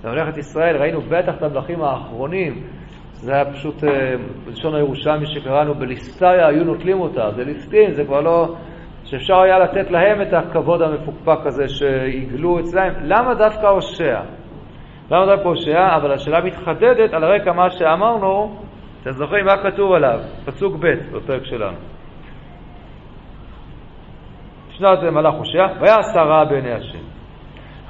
[0.05, 2.63] בממלכת ישראל, ראינו בטח את המלכים האחרונים,
[3.13, 4.15] זה היה פשוט, אה,
[4.47, 8.55] בלשון הירושלמי שקראנו, בליסטריה היו נוטלים אותה, זה ליסטין, זה כבר לא,
[9.05, 12.93] שאפשר היה לתת להם את הכבוד המפוקפק הזה שעיגלו אצלהם.
[13.03, 14.21] למה דווקא הושע?
[15.11, 15.97] למה דווקא הושע?
[15.97, 18.57] אבל השאלה מתחדדת על רקע מה שאמרנו,
[19.07, 20.21] אתם זוכרים מה כתוב עליו?
[20.45, 21.77] פסוק ב' בפרק שלנו.
[24.71, 27.05] שנת מלאך הושע, ויעשה רע בעיני השם.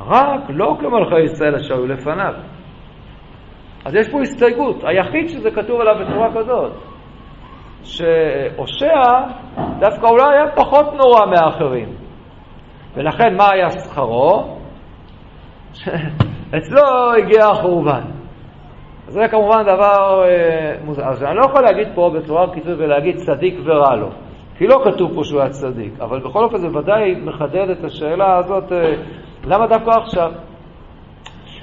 [0.01, 2.35] רק לא כמלכי ישראל אשר היו לפניו.
[3.85, 4.85] אז יש פה הסתייגות.
[4.85, 6.73] היחיד שזה כתוב עליו בצורה כזאת,
[7.83, 9.03] שהושע
[9.79, 11.89] דווקא אולי היה פחות נורא מאחרים.
[12.95, 14.59] ולכן מה היה שכרו?
[16.57, 18.16] אצלו הגיע החורבן.
[19.09, 21.05] זה כמובן דבר אה, מוזר.
[21.05, 24.09] אז אני לא יכול להגיד פה בצורה קיצורית ולהגיד צדיק ורע לו,
[24.59, 28.37] כי לא כתוב פה שהוא היה צדיק, אבל בכל אופן זה ודאי מחדד את השאלה
[28.37, 28.95] הזאת, אה,
[29.45, 30.33] למה דווקא עכשיו?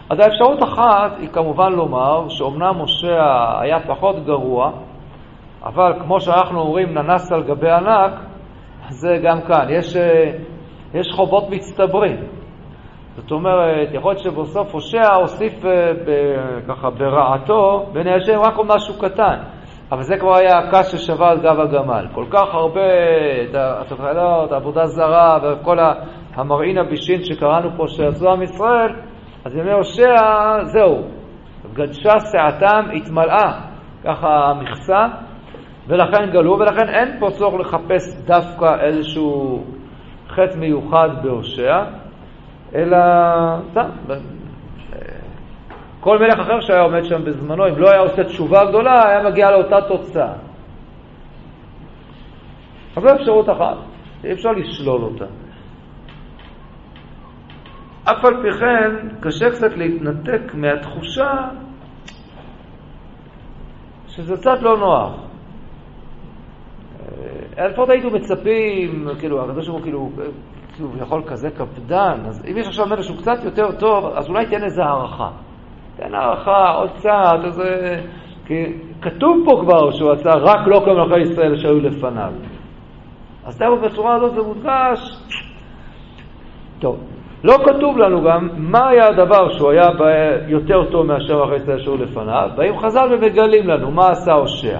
[0.10, 4.72] אז האפשרות אחת היא כמובן לומר שאומנם משה היה פחות גרוע,
[5.64, 8.12] אבל כמו שאנחנו אומרים, ננס על גבי ענק,
[8.90, 9.68] זה גם כאן.
[9.70, 10.32] יש, אה,
[10.94, 12.16] יש חובות מצטברים.
[13.16, 15.92] זאת אומרת, יכול להיות שבסוף הושע הוסיף אה,
[16.68, 19.38] ככה ברעתו בעיני השם רק עוד משהו קטן.
[19.92, 22.08] אבל זה כבר היה הקש ששווה על גב הגמל.
[22.14, 22.82] כל כך הרבה,
[23.44, 25.78] את התוכניות, העבודה זרה וכל
[26.36, 28.94] המראין הבישין שקראנו פה שעשו עם ישראל,
[29.46, 30.16] אז ימי הושע,
[30.64, 31.04] זהו,
[31.74, 33.60] גדשה שעתם, התמלאה,
[34.04, 35.08] ככה המכסה,
[35.88, 39.64] ולכן גלו, ולכן אין פה צורך לחפש דווקא איזשהו
[40.30, 41.84] חטא מיוחד בהושע,
[42.76, 42.98] אלא
[43.72, 43.90] סתם,
[46.00, 49.52] כל מלך אחר שהיה עומד שם בזמנו, אם לא היה עושה תשובה גדולה, היה מגיע
[49.52, 50.34] לאותה תוצאה.
[52.98, 53.78] אבל זו אפשרות אחת,
[54.24, 55.26] אי אפשר לשלול אותה.
[58.04, 61.48] אף על פי כן, קשה קצת להתנתק מהתחושה
[64.08, 65.14] שזה קצת לא נוח.
[67.58, 70.10] אה, לפחות היינו מצפים, כאילו, הקדוש ברוך הוא כאילו,
[70.76, 74.46] כאילו, יכול כזה קפדן, אז אם יש עכשיו מלך שהוא קצת יותר טוב, אז אולי
[74.46, 75.30] תן איזה הערכה.
[75.96, 78.00] תן הערכה, עוד קצת, איזה...
[78.46, 78.66] כי
[79.02, 82.32] כתוב פה כבר שהוא עשה רק לא כל מלכי ישראל שהיו לפניו.
[83.46, 85.00] אז דווקא בצורה הזאת זה מודגש.
[86.80, 86.98] טוב,
[87.44, 89.88] לא כתוב לנו גם מה היה הדבר שהוא היה
[90.48, 94.80] יותר טוב מאשר אחרי ישראל שהיו לפניו, באים חז"ל ומגלים לנו מה עשה הושע.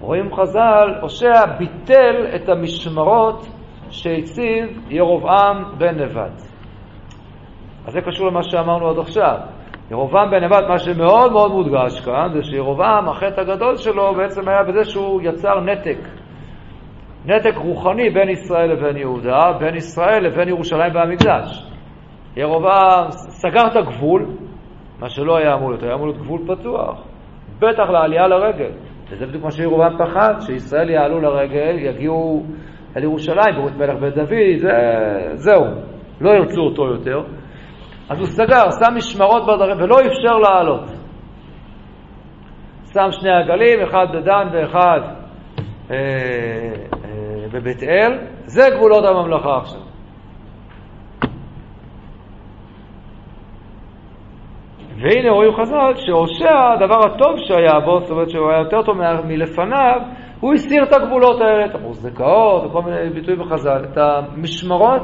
[0.00, 3.46] רואים חז"ל, הושע ביטל את המשמרות
[3.90, 6.42] שהציב ירובעם בן נבט.
[7.86, 9.36] אז זה קשור למה שאמרנו עד עכשיו.
[9.90, 14.62] ירובעם בן נבט, מה שמאוד מאוד מודגש כאן, זה שירובעם, החטא הגדול שלו בעצם היה
[14.62, 15.98] בזה שהוא יצר נתק.
[17.24, 21.68] נתק רוחני בין ישראל לבין יהודה, בין ישראל לבין ירושלים והמקדש.
[22.36, 24.26] ירובעם סגר את הגבול,
[25.00, 27.02] מה שלא היה אמור להיות, היה אמור להיות גבול פתוח,
[27.58, 28.70] בטח לעלייה לרגל.
[29.10, 32.42] וזה בדיוק מה שירובעם פחד, שישראל יעלו לרגל, יגיעו
[32.96, 34.70] אל ירושלים, ברות מלך בית דוד, זה,
[35.34, 35.64] זהו,
[36.20, 37.22] לא ירצו אותו יותר.
[38.10, 40.90] אז הוא סגר, שם משמרות בדרכים ולא אפשר לעלות.
[42.92, 45.00] שם שני עגלים, אחד בדן ואחד
[45.90, 45.96] אה,
[47.04, 49.80] אה, בבית אל, זה גבולות הממלכה עכשיו.
[55.00, 60.00] והנה רואים חז"ל שהושע, הדבר הטוב שהיה בו, זאת אומרת שהוא היה יותר טוב מלפניו,
[60.40, 65.02] הוא הסיר את הגבולות האלה, את המוזיקאות וכל מיני ביטויים בחז"ל, את המשמרות,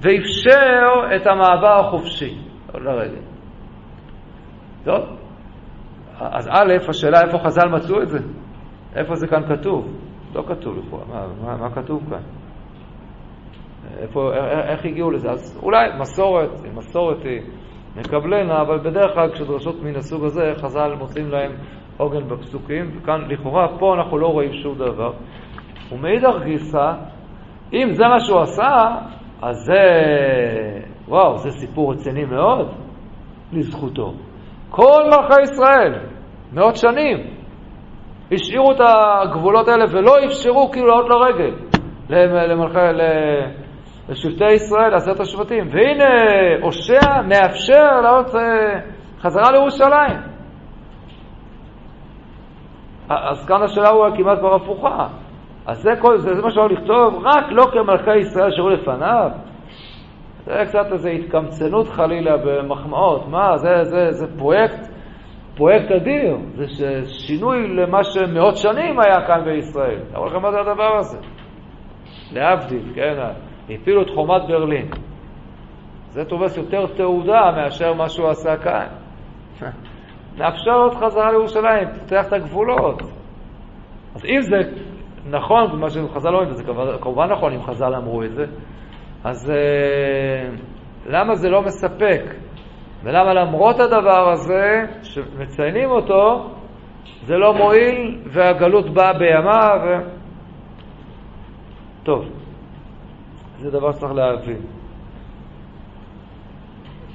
[0.00, 2.38] ואפשר את המעבר החופשי
[2.74, 3.22] לרגל.
[4.84, 5.04] טוב,
[6.20, 8.18] אז א', השאלה איפה חז"ל מצאו את זה?
[8.96, 9.86] איפה זה כאן כתוב?
[10.34, 12.22] לא כתוב לכאורה, מה, מה, מה כתוב כאן?
[13.98, 14.32] איפה,
[14.68, 15.30] איך הגיעו לזה?
[15.30, 17.40] אז אולי מסורת, מסורת היא
[17.96, 21.52] מקבלנה, אבל בדרך כלל כשדרשות מן הסוג הזה, חז"ל מוצאים להם
[21.98, 25.12] עוגן בפסוקים, וכאן לכאורה פה אנחנו לא רואים שום דבר.
[25.92, 26.92] ומאידך גיסא,
[27.72, 28.86] אם זה מה שהוא עשה,
[29.42, 29.82] אז זה,
[31.08, 32.68] וואו, זה סיפור רציני מאוד
[33.52, 34.12] לזכותו.
[34.70, 35.94] כל מלכי ישראל,
[36.52, 37.18] מאות שנים,
[38.32, 41.54] השאירו את הגבולות האלה ולא אפשרו כאילו לעלות לרגל
[42.10, 42.78] למלכי,
[44.08, 45.68] לשבטי ישראל, לעשרת השבטים.
[45.72, 46.04] והנה,
[46.62, 48.80] הושע מאפשר לעלות אה,
[49.20, 50.37] חזרה לירושלים.
[53.08, 55.08] אז כאן השאלה הוא כמעט כבר הפוכה.
[55.66, 59.30] אז זה, כל, זה, זה מה שאומר לכתוב, רק לא כמלכי ישראל שהיו לפניו.
[60.44, 63.28] זה קצת איזו התקמצנות חלילה במחמאות.
[63.28, 64.88] מה, זה, זה, זה פרויקט,
[65.56, 66.36] פרויקט אדיר.
[66.66, 70.00] זה שינוי למה שמאות שנים היה כאן בישראל.
[70.14, 71.18] אמרו לכם מה זה הדבר הזה?
[72.32, 73.14] להבדיל, כן?
[73.70, 74.86] הפילו את חומת ברלין.
[76.10, 78.86] זה תופס יותר תעודה מאשר מה שהוא עשה כאן.
[80.38, 83.02] נאפשר עוד חזרה לירושלים, פותח את הגבולות.
[84.14, 84.56] אז אם זה
[85.30, 86.64] נכון, מה שחז"ל אומרים, וזה
[87.00, 88.44] כמובן נכון אם חז"ל אמרו את זה,
[89.24, 90.50] אז אה,
[91.06, 92.20] למה זה לא מספק?
[93.04, 96.50] ולמה למרות הדבר הזה, שמציינים אותו,
[97.22, 100.08] זה לא מועיל והגלות באה בימה ו...
[102.02, 102.24] טוב,
[103.56, 104.62] זה דבר שצריך להבין.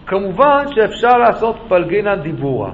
[0.06, 2.72] כמובן שאפשר לעשות פלגינן דיבורה.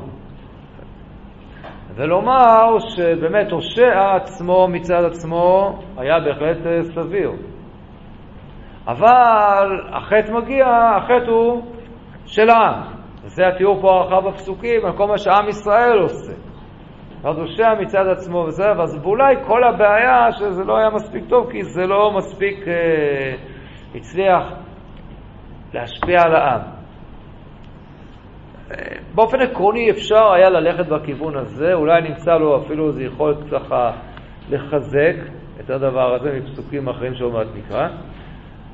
[2.00, 7.32] ולומר שבאמת הושע עצמו מצד עצמו היה בהחלט אה, סביר.
[8.88, 11.62] אבל החטא מגיע, החטא הוא
[12.26, 12.82] של העם.
[13.24, 16.34] וזה התיאור פה הרחב בפסוקים על כל מה שעם ישראל עושה.
[17.24, 21.64] אז הושע מצד עצמו וזה, אז אולי כל הבעיה שזה לא היה מספיק טוב, כי
[21.64, 23.36] זה לא מספיק אה,
[23.96, 24.44] הצליח
[25.74, 26.79] להשפיע על העם.
[29.16, 33.92] באופן עקרוני אפשר היה ללכת בכיוון הזה, אולי נמצא לו אפילו איזו יכולת ככה
[34.50, 35.16] לחזק
[35.60, 37.88] את הדבר הזה מפסוקים אחרים שעוד מעט נקרא.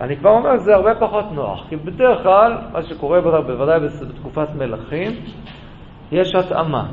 [0.01, 5.11] אני כבר אומר שזה הרבה פחות נוח, כי בדרך כלל, מה שקורה בוודאי בתקופת מלכים,
[6.11, 6.87] יש התאמה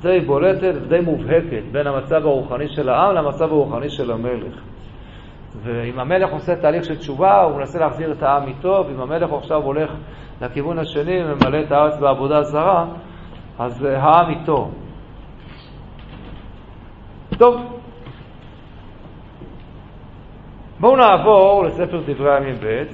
[0.00, 4.62] די בולטת ודי מובהקת בין המצב הרוחני של העם למצב הרוחני של המלך.
[5.62, 9.62] ואם המלך עושה תהליך של תשובה, הוא מנסה להחזיר את העם איתו, ואם המלך עכשיו
[9.62, 9.90] הולך
[10.40, 12.86] לכיוון השני, ממלא את הארץ בעבודה זרה,
[13.58, 14.70] אז העם איתו.
[17.38, 17.80] טוב,
[20.80, 22.84] בואו נעבור לספר דברי הימים ב'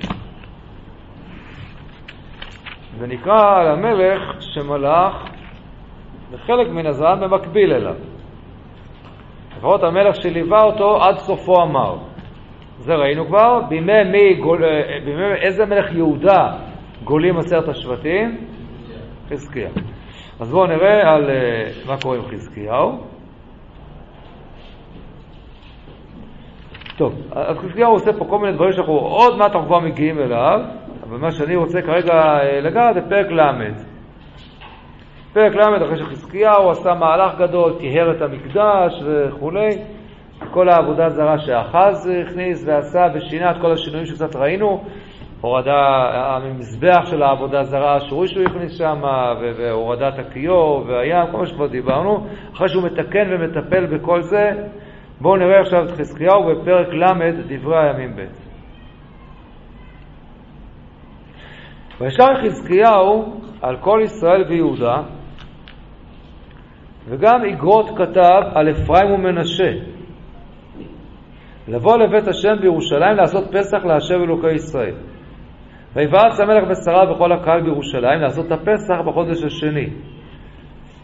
[2.98, 5.14] ונקרא על המלך שמלך
[6.30, 7.94] וחלק מן הזמן במקביל אליו.
[9.56, 11.96] לפחות המלך שליווה אותו עד סופו אמר.
[12.78, 14.62] זה ראינו כבר, בימי, מי גול,
[15.04, 16.52] בימי איזה מלך יהודה
[17.04, 18.38] גולים עשרת השבטים?
[19.28, 19.68] חזקיה.
[20.40, 22.98] אז בואו נראה על uh, מה קורה עם חזקיהו.
[26.96, 30.60] טוב, אז חזקיהו עושה פה כל מיני דברים שאנחנו עוד מעט אנחנו כבר מגיעים אליו,
[31.02, 33.74] אבל מה שאני רוצה כרגע אה, לגעת זה פרק ל'.
[35.32, 39.70] פרק ל', אחרי שחזקיהו עשה מהלך גדול, טיהר את המקדש וכולי,
[40.54, 44.84] כל העבודה זרה שאחז הכניס ועשה ושינה את כל השינויים שקצת ראינו,
[45.40, 49.02] הורדה, המזבח של העבודה זרה, השירוי שהוא הכניס שם,
[49.56, 54.50] והורדת הכיור והים, כל מה שכבר דיברנו, אחרי שהוא מתקן ומטפל בכל זה,
[55.20, 58.24] בואו נראה עכשיו את חזקיהו בפרק ל', דברי הימים ב'.
[62.00, 65.02] וישר חזקיהו על כל ישראל ויהודה,
[67.08, 69.93] וגם איגרות כתב על אפרים ומנשה,
[71.68, 74.94] לבוא לבית השם בירושלים לעשות פסח להשם אלוקי ישראל.
[75.96, 79.90] ויבעץ המלך בשרה וכל הקהל בירושלים לעשות את הפסח בחודש השני.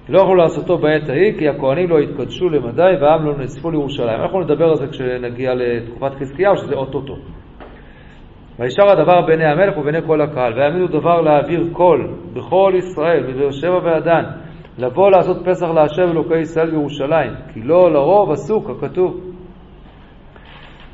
[0.08, 4.20] לא יכלו לעשותו בעת ההיא, כי הכהנים לא התקדשו למדי והעם לא נאספו לירושלים.
[4.20, 7.14] אנחנו נדבר על זה כשנגיע לתקופת חזקיהו, שזה אוטוטו.
[8.58, 13.78] וישר הדבר בעיני המלך ובעיני כל הקהל, ויעמידו דבר להעביר קול בכל ישראל, מבאר שבע
[13.84, 14.24] ועדן,
[14.78, 19.29] לבוא לעשות פסח להשם אלוקי ישראל בירושלים, כי לא לרוב עסוק, הכתוב.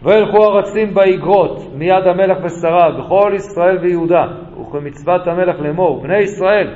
[0.07, 4.27] וילכו הרצים באגרות מיד המלך ושריו, בכל ישראל ויהודה,
[4.61, 6.69] וכמצוות המלך לאמור, בני ישראל,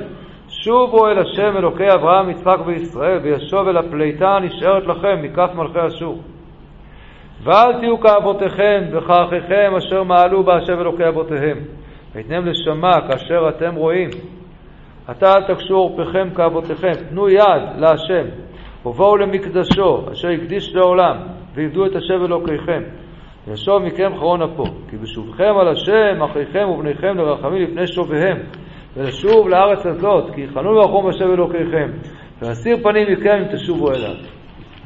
[0.49, 6.21] שובו אל השם אלוקי אברהם, יצחק וישראל, וישוב אל הפליטה הנשארת לכם מכף מלכי אשור.
[7.43, 11.57] ואל תהיו כאבותיכם וכאחיכם אשר מעלו בהשם אלוקי אבותיהם,
[12.15, 14.09] ויתנם לשמה כאשר אתם רואים.
[15.07, 18.25] עתה אל תקשו עורפיכם כאבותיכם, תנו יד להשם,
[18.85, 21.17] ובואו למקדשו, אשר הקדיש לעולם,
[21.55, 22.81] ועבדו את השם אלוקיכם.
[23.47, 28.37] וישוב מכם חרון אפו, כי בשובכם על השם, אחיכם ובניכם לרחמים לפני שוביהם,
[28.97, 31.91] ולשוב לארץ הזאת, כי יחנו ורחום השם אלוקיכם,
[32.41, 34.15] ולהסיר פנים מכם אם תשובו אליו.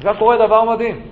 [0.00, 1.02] וכאן קורה דבר מדהים.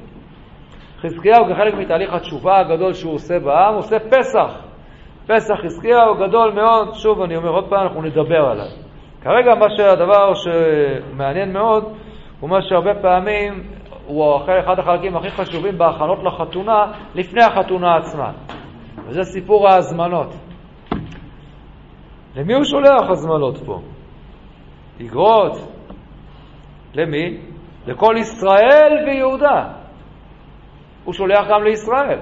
[1.00, 4.64] חזקיהו, כחלק מתהליך התשובה הגדול שהוא עושה בעם, עושה פסח.
[5.26, 8.66] פסח חזקיהו גדול מאוד, שוב אני אומר עוד פעם, אנחנו נדבר עליו.
[9.22, 11.84] כרגע מה שהדבר שמעניין מאוד,
[12.40, 13.62] הוא מה שהרבה פעמים
[14.06, 18.32] הוא אחד החלקים הכי חשובים בהכנות לחתונה, לפני החתונה עצמה.
[19.06, 20.34] וזה סיפור ההזמנות.
[22.36, 23.80] למי הוא שולח הזמנות פה?
[25.00, 25.52] אגרות.
[26.94, 27.38] למי?
[27.86, 29.72] לכל ישראל ויהודה.
[31.04, 32.20] הוא שולח גם לישראל.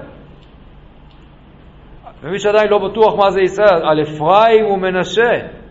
[2.23, 5.62] ומי שעדיין לא בטוח מה זה ישראל, על אפרים ומנשה.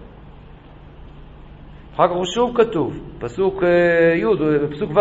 [1.94, 5.00] אחר כך הוא שוב כתוב, פסוק אה, י', פסוק ו',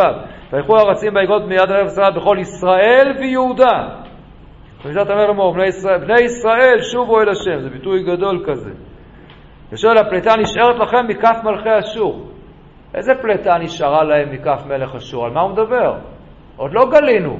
[0.53, 3.87] וילכו הרצים באגרות מיד ערב ישראל בכל ישראל ויהודה.
[4.85, 5.53] ומשעת אומר לאמור,
[6.01, 8.71] בני ישראל שובו אל השם, זה ביטוי גדול כזה.
[9.71, 12.27] ושואל, הפליטה נשארת לכם מכף מלכי אשור.
[12.93, 15.25] איזה פליטה נשארה להם מכף מלך אשור?
[15.25, 15.93] על מה הוא מדבר?
[16.57, 17.37] עוד לא גלינו.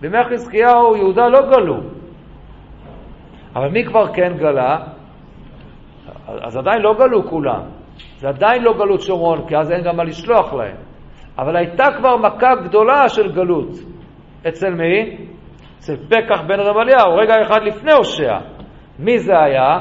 [0.00, 1.80] בימי חזקיהו יהודה לא גלו.
[3.56, 4.76] אבל מי כבר כן גלה?
[6.26, 7.79] אז עדיין לא גלו כולם.
[8.16, 10.76] זה עדיין לא גלות שומרון, כי אז אין גם מה לשלוח להם.
[11.38, 13.68] אבל הייתה כבר מכה גדולה של גלות.
[14.48, 15.16] אצל מי?
[15.78, 18.38] אצל פקח בן רמליהו, רגע אחד לפני הושע.
[18.98, 19.78] מי זה היה?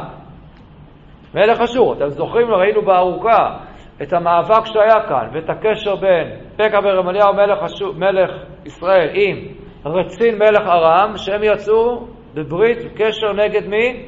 [1.34, 1.94] מלך אשור.
[1.94, 3.58] אתם זוכרים, ראינו בארוכה
[4.02, 8.32] את המאבק שהיה כאן, ואת הקשר בין פקח בן רמליהו, מלך, אשור, מלך
[8.66, 9.38] ישראל, עם
[9.86, 14.06] רצין מלך ארם, שהם יצאו בברית קשר נגד מי?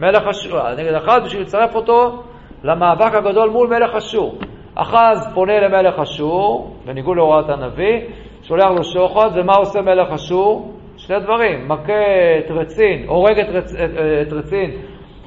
[0.00, 0.70] מלך אשור.
[0.72, 2.22] נגד אחד בשביל לצרף אותו
[2.64, 4.38] למאבק הגדול מול מלך אשור.
[4.74, 8.00] אחז פונה למלך אשור, בניגוד להוראת הנביא,
[8.42, 10.74] שולח לו שוחד, ומה עושה מלך אשור?
[10.96, 11.92] שני דברים, מכה
[12.38, 13.74] את רצין, הורג את, רצ...
[14.22, 14.70] את רצין,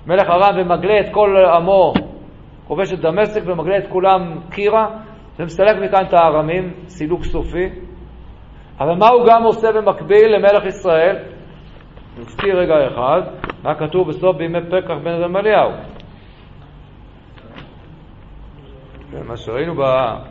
[0.08, 1.94] מלך ארם, ומגלה את כל עמו,
[2.68, 4.88] כובש את דמשק ומגלה את כולם קירה,
[5.40, 7.70] ומסלק מכאן את הארמים, סילוק סופי.
[8.80, 11.18] אבל מה הוא גם עושה במקביל למלך ישראל?
[12.18, 13.22] נזכיר רגע אחד,
[13.64, 15.70] מה כתוב בסוף בימי פקח בן רמליהו.
[19.12, 19.76] כן, מה שראינו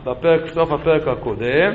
[0.03, 1.73] בפרק, סוף הפרק הקודם,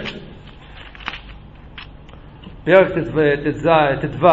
[2.65, 4.29] פרק ט"ו,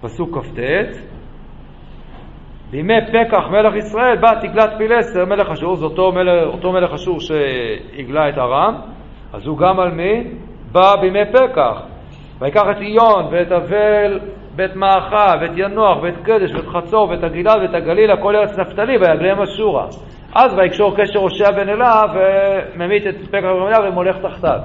[0.00, 0.58] פסוק כ"ט,
[2.70, 7.20] בימי פקח מלך ישראל בא תגלת פילסטר מלך אשור, זה אותו מלך, אותו מלך אשור
[7.20, 8.74] שהגלה את ארם,
[9.32, 10.24] אז הוא גם על מי?
[10.72, 11.82] בא בימי פקח.
[12.40, 14.20] ויקח את עיון ואת אבל
[14.56, 18.96] ואת מעכה ואת ינוח ואת קדש ואת חצור ואת הגלעד ואת הגליל, הכל ארץ נפתלי
[18.98, 19.86] ויגליהם אשורה.
[20.34, 24.58] אז ויקשור קשר הושע בן אלה וממית את פקח בן ומולך תחתיו.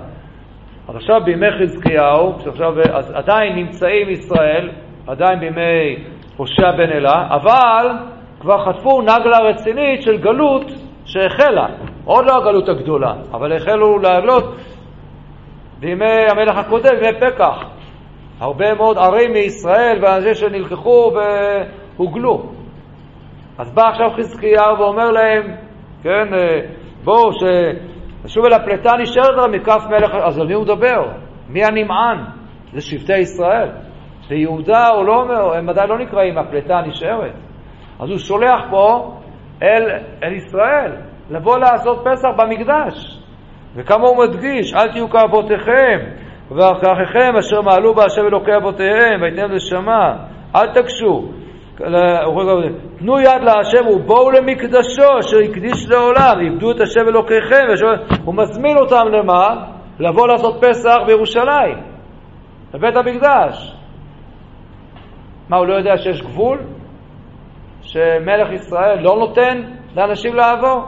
[0.87, 4.69] אז עכשיו בימי חזקיהו, עכשיו, אז עדיין נמצאים ישראל,
[5.07, 6.03] עדיין בימי
[6.37, 7.89] הושע בן אלה, אבל
[8.39, 10.71] כבר חטפו נגלה רצינית של גלות
[11.05, 11.67] שהחלה.
[12.05, 14.55] עוד לא הגלות הגדולה, אבל החלו להגלות
[15.79, 17.63] בימי המלך הקודם, בימי פקח.
[18.39, 21.11] הרבה מאוד ערים מישראל ואנשים שנלקחו
[21.97, 22.60] והוגלו.
[23.57, 25.55] אז בא עכשיו חזקיהו ואומר להם,
[26.03, 26.59] כן, אה,
[27.03, 31.11] בואו, ששוב אל הפלטה נשארת לה מכף מלך, אז על מי הוא מדבר?
[31.49, 32.17] מי הנמען?
[32.73, 33.69] זה שבטי ישראל.
[34.29, 37.33] ביהודה הוא לא אומר, הם עדיין לא נקראים הפלטה נשארת.
[37.99, 39.17] אז הוא שולח פה
[39.63, 39.83] אל,
[40.23, 40.91] אל ישראל,
[41.29, 43.21] לבוא לעשות פסח במקדש.
[43.75, 45.99] וכמה הוא מדגיש, אל תהיו כאבותיכם,
[46.51, 50.15] ואחריכם אשר מעלו בהשם אלוקי אבותיהם, ויתנם נשמה,
[50.55, 51.40] אל תקשו.
[52.97, 57.65] תנו יד להשם ובואו למקדשו אשר הקדיש לעולם, עבדו את השם אלוקיכם.
[58.25, 59.65] הוא מזמין אותם למה?
[59.99, 61.77] לבוא לעשות פסח בירושלים,
[62.73, 63.75] בבית המקדש.
[65.49, 66.59] מה, הוא לא יודע שיש גבול?
[67.81, 69.61] שמלך ישראל לא נותן
[69.95, 70.83] לאנשים לעבור?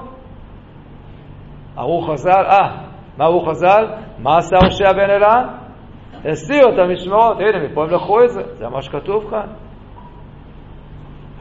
[1.77, 2.69] ארוך חז"ל, אה,
[3.17, 3.87] מה ארוך חז"ל?
[4.19, 5.43] מה עשה הושע בן אלה?
[6.25, 9.47] הסיר את המשמרות, הנה, מפה הם לקחו את זה, זה מה שכתוב כאן.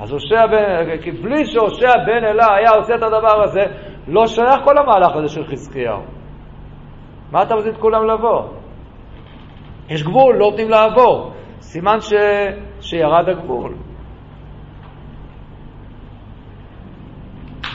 [0.02, 3.60] אז הושע בן, כי בלי שהושע בן אלה היה עושה את הדבר הזה,
[4.08, 6.02] לא שייך כל המהלך הזה של חזקיהו.
[7.32, 8.42] מה אתה את כולם לבוא?
[9.88, 11.32] יש גבול, לא נותנים לעבור.
[11.60, 12.12] סימן ש...
[12.80, 13.74] שירד הגבול.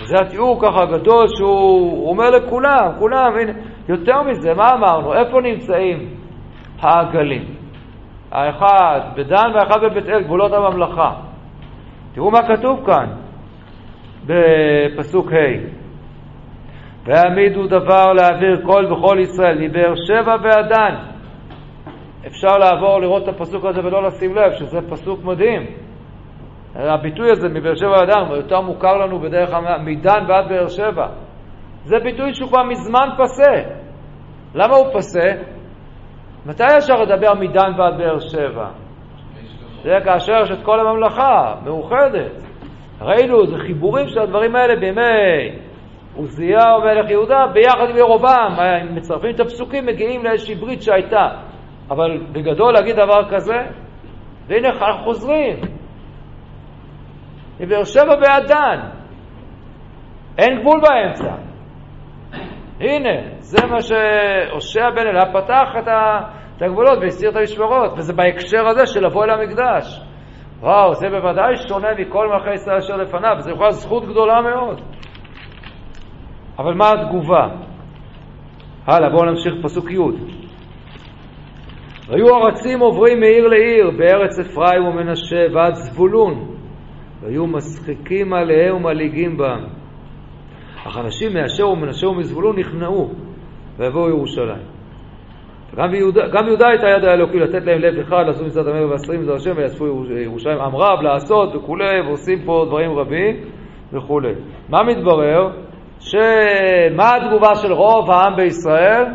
[0.02, 3.54] וזה התיאור ככה הגדול שהוא אומר לכולם, כולם, הנה,
[3.90, 5.14] יותר מזה, מה אמרנו?
[5.14, 6.10] איפה נמצאים
[6.80, 7.56] העגלים?
[8.32, 11.27] האחד בדן והאחד בבית אל, גבולות הממלכה.
[12.18, 13.10] תראו מה כתוב כאן
[14.26, 15.38] בפסוק ה'
[17.06, 20.96] והעמידו דבר להעביר כל וכל ישראל, מבאר שבע ועד דן.
[22.28, 25.66] אפשר לעבור לראות את הפסוק הזה ולא לשים לב שזה פסוק מדהים.
[26.76, 29.54] הביטוי הזה מבאר שבע ועד דן יותר מוכר לנו בדרך
[29.86, 31.08] מדן ועד באר שבע.
[31.84, 33.70] זה ביטוי שהוא כבר מזמן פסה.
[34.56, 35.28] למה הוא פסה?
[36.46, 38.87] מתי אפשר לדבר מדן ועד באר שבע?
[39.84, 42.44] זה כאשר יש את כל הממלכה מאוחדת.
[43.02, 45.60] ראינו, זה חיבורים של הדברים האלה בימי
[46.16, 48.52] עוזיהו מלך יהודה ביחד עם ירובעם.
[48.96, 51.28] מצרפים את הפסוקים, מגיעים לאיזושהי ברית שהייתה.
[51.92, 53.58] אבל בגדול להגיד דבר כזה,
[54.48, 55.62] והנה אנחנו חוזרים.
[57.60, 58.80] מבאר שבע ועד דן.
[60.38, 61.47] אין גבול באמצע.
[62.80, 63.10] הנה,
[63.40, 65.88] זה מה שהושע בן אלה פתח את,
[66.62, 70.02] הגבולות והסיר את המשמרות, וזה בהקשר הזה של לבוא אל המקדש.
[70.60, 74.82] וואו, זה בוודאי שונה מכל מלכי ישראל אשר לפניו, וזו יכולה זכות גדולה מאוד.
[76.60, 77.48] אבל מה התגובה?
[78.88, 79.98] הלאה, בואו נמשיך פסוק י'
[82.10, 86.56] והיו ארצים עוברים מעיר לעיר בארץ אפרים ומנשה ועד זבולון
[87.22, 89.87] והיו משחיקים עליהם ומלעיגים בם.
[90.86, 93.10] אך אנשים מאשר ומנשה ומזבולון נכנעו
[93.78, 94.78] ויבואו ירושלים.
[95.76, 99.54] גם ביהודה הייתה יד האלוקי לתת להם לב אחד, לעשות מצוות המלך ועשרים מצוות השם
[99.58, 99.86] ויצפו
[100.24, 103.36] ירושלים עם רב לעשות וכולי, ועושים פה דברים רבים
[103.94, 104.34] וכולי.
[104.70, 105.50] מה מתברר?
[106.00, 109.06] שמה התגובה של רוב העם בישראל?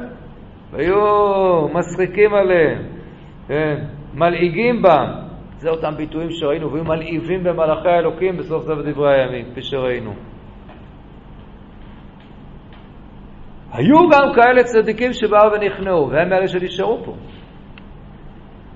[0.73, 0.99] היו
[1.69, 2.83] משחיקים עליהם,
[3.49, 3.85] כן,
[4.15, 5.07] מלעיגים בם.
[5.59, 10.13] זה אותם ביטויים שראינו, והיו מלעיבים במלאכי האלוקים בסוף סוף דברי הימים, כפי שראינו.
[13.73, 17.13] היו גם כאלה צדיקים שבאו ונכנעו, והם אלה שנשארו פה.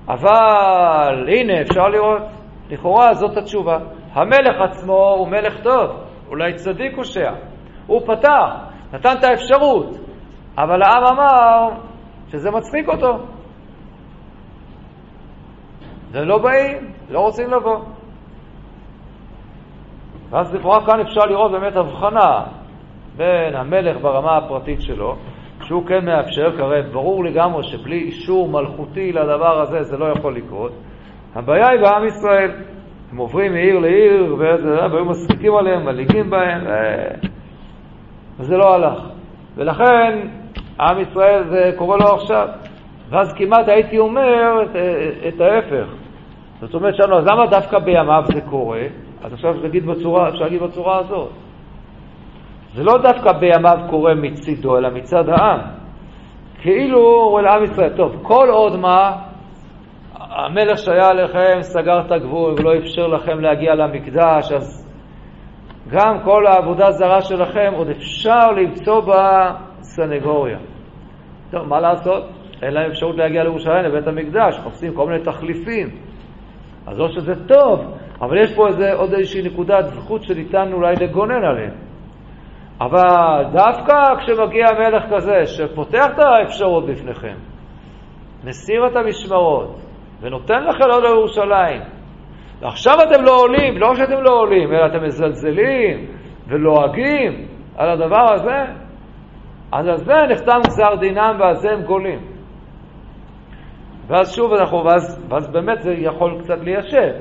[0.09, 2.23] אבל הנה, אפשר לראות,
[2.71, 3.79] לכאורה זאת התשובה.
[4.13, 5.91] המלך עצמו הוא מלך טוב,
[6.29, 7.33] אולי צדיק הושע.
[7.87, 8.51] הוא פתח,
[8.93, 9.97] נתן את האפשרות,
[10.59, 11.69] אבל העם אמר
[12.29, 13.19] שזה מצחיק אותו.
[16.13, 17.79] ולא באים, לא רוצים לבוא.
[20.31, 22.45] ואז לכאורה כאן אפשר לראות באמת הבחנה
[23.17, 25.17] בין המלך ברמה הפרטית שלו,
[25.63, 30.37] שהוא כן מאפשר, כי הרי ברור לגמרי שבלי אישור מלכותי לדבר הזה זה לא יכול
[30.37, 30.73] לקרות.
[31.35, 32.51] הבעיה היא בעם ישראל.
[33.13, 36.61] הם עוברים מעיר לעיר, והיו משחיקים עליהם, מלעיגים בהם,
[38.39, 39.03] וזה לא הלך.
[39.57, 40.29] ולכן
[40.81, 42.49] עם ישראל זה קורה לו עכשיו.
[43.11, 44.77] ואז כמעט הייתי אומר את,
[45.29, 45.87] את ההפך.
[46.61, 48.83] זאת אומרת שלנו, אז למה דווקא בימיו זה קורה?
[49.23, 49.63] אז עכשיו אפשר
[50.43, 51.31] להגיד בצורה הזאת.
[52.77, 55.61] זה לא דווקא בימיו קורה מצידו, אלא מצד העם.
[56.61, 59.17] כאילו הוא אל עם ישראל, טוב, כל עוד מה?
[60.15, 64.93] המלך שהיה עליכם סגר את הגבול ולא אפשר לכם להגיע למקדש, אז
[65.91, 70.59] גם כל העבודה זרה שלכם עוד אפשר למצוא בה סנגוריה.
[71.51, 72.25] טוב, מה לעשות?
[72.63, 75.89] אין להם אפשרות להגיע לירושלים, לבית המקדש, מחפשים כל מיני תחליפים.
[76.87, 81.45] אז לא שזה טוב, אבל יש פה איזה, עוד איזושהי נקודת זכות שניתן אולי לגונן
[81.45, 81.87] עליהם.
[82.81, 87.37] אבל דווקא כשמגיע מלך כזה שפותח את האפשרות בפניכם,
[88.45, 89.77] מסיר את המשמרות
[90.21, 91.83] ונותן לכם לעוד לירושלים,
[92.61, 96.07] ועכשיו אתם לא עולים, לא שאתם לא עולים, אלא אתם מזלזלים
[96.49, 97.47] ולועגים
[97.77, 98.65] על הדבר הזה,
[99.73, 102.21] אז על זה נחתם גזר דינם ועל זה הם גולים.
[104.07, 107.13] ואז שוב אנחנו, ואז, ואז באמת זה יכול קצת ליישב.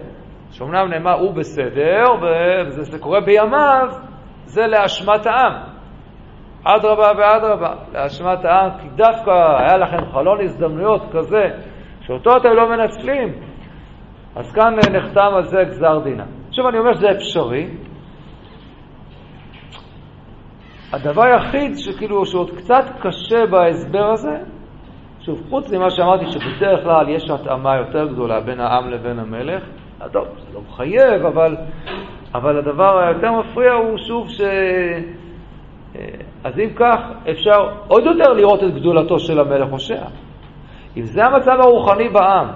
[0.51, 2.03] שאומנם נאמר הוא בסדר,
[2.67, 3.87] וזה קורה בימיו,
[4.45, 5.53] זה לאשמת העם.
[6.63, 11.43] אדרבה ואדרבה, לאשמת העם, כי דווקא היה לכם חלון הזדמנויות כזה,
[12.01, 13.33] שאותו אתם לא מנצלים,
[14.35, 16.25] אז כאן נחתם על זה גזר דינה.
[16.51, 17.69] שוב, אני אומר שזה אפשרי.
[20.93, 24.37] הדבר היחיד שכאילו, שעוד קצת קשה בהסבר הזה,
[25.19, 29.63] שוב, חוץ ממה שאמרתי שבדרך כלל יש התאמה יותר גדולה בין העם לבין המלך,
[30.11, 31.55] טוב, זה לא מחייב, אבל,
[32.37, 34.41] אבל הדבר היותר מפריע הוא שוב ש...
[36.43, 36.99] אז אם כך,
[37.31, 40.03] אפשר עוד יותר לראות את גדולתו של המלך הושע.
[40.97, 42.47] אם זה המצב הרוחני בעם,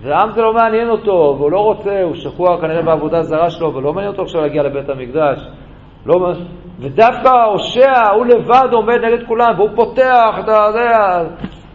[0.00, 3.92] והעם זה לא מעניין אותו, והוא לא רוצה, הוא שקוע כנראה בעבודה זרה שלו, ולא
[3.92, 5.48] מעניין אותו עכשיו להגיע לבית המקדש,
[6.06, 6.32] לא,
[6.80, 11.22] ודווקא הושע, הוא לבד עומד נגד כולם, והוא פותח, אתה יודע,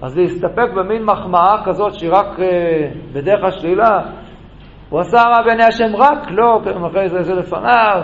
[0.02, 4.02] אז להסתפק במין מחמאה כזאת שהיא רק אה, בדרך השלילה,
[4.94, 8.02] הוא עשה רע בעיני השם רק לא, אחרי זה זה לפניו,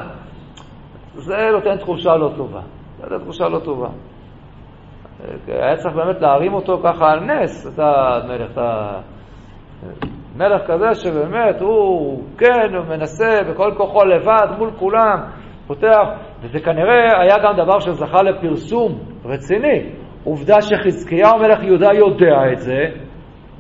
[1.14, 2.62] זה נותן תחושה לא טובה.
[2.98, 3.88] זה נותן תחושה לא טובה.
[5.48, 9.00] היה צריך באמת להרים אותו ככה על נס, אתה מלך, אתה
[10.36, 15.20] מלך כזה שבאמת הוא כן, הוא מנסה בכל כוחו לבד מול כולם,
[15.68, 16.08] פותח,
[16.42, 19.90] וזה כנראה היה גם דבר שזכה לפרסום רציני.
[20.24, 22.84] עובדה שחזקיהו מלך יהודה יודע את זה,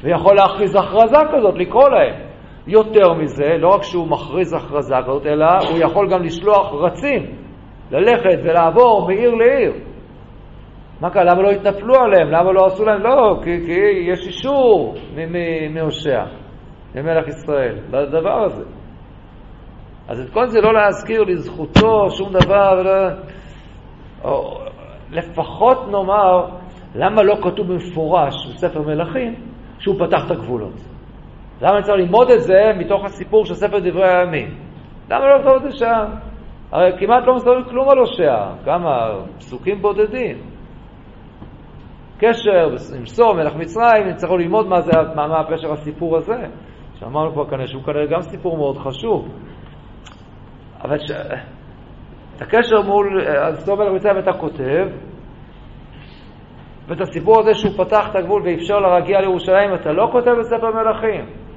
[0.01, 2.28] ויכול להכריז הכרזה כזאת, לקרוא להם.
[2.69, 7.25] יותר מזה, לא רק שהוא מכריז הכרזה כזאת, אלא הוא יכול גם לשלוח רצים,
[7.91, 9.73] ללכת ולעבור מעיר לעיר.
[11.01, 11.23] מה קרה?
[11.23, 12.31] למה לא התנפלו עליהם?
[12.31, 13.01] למה לא עשו להם?
[13.01, 13.79] לא, כי, כי
[14.11, 14.95] יש אישור
[15.73, 16.23] מהושע,
[16.95, 18.63] ממלך ישראל, לדבר הזה.
[20.07, 23.09] אז את כל זה לא להזכיר לזכותו שום דבר, לא...
[24.23, 24.59] או,
[25.11, 26.45] לפחות נאמר,
[26.95, 29.35] למה לא כתוב במפורש בספר מלכים
[29.79, 30.98] שהוא פתח את הגבולות?
[31.61, 34.57] למה אני צריך ללמוד את זה מתוך הסיפור של ספר דברי הימים?
[35.09, 36.05] למה לא לכתוב את זה שם?
[36.71, 40.37] הרי כמעט לא מסתובבים כלום על הושע, כמה פסוקים בודדים.
[42.17, 46.37] קשר עם סור, מלך מצרים, נצטרכו ללמוד מה, זה, מה, מה הפשר הסיפור הזה,
[46.99, 49.27] שאמרנו כבר כנראה שהוא כנראה גם סיפור מאוד חשוב.
[50.83, 51.11] אבל ש...
[52.35, 54.87] את הקשר מול סור מלך מצרים אתה כותב,
[56.87, 60.71] ואת הסיפור הזה שהוא פתח את הגבול ואפשר לה להגיע לירושלים, אתה לא כותב בספר
[60.71, 61.48] מלכים.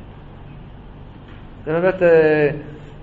[1.64, 2.48] זה באמת אה,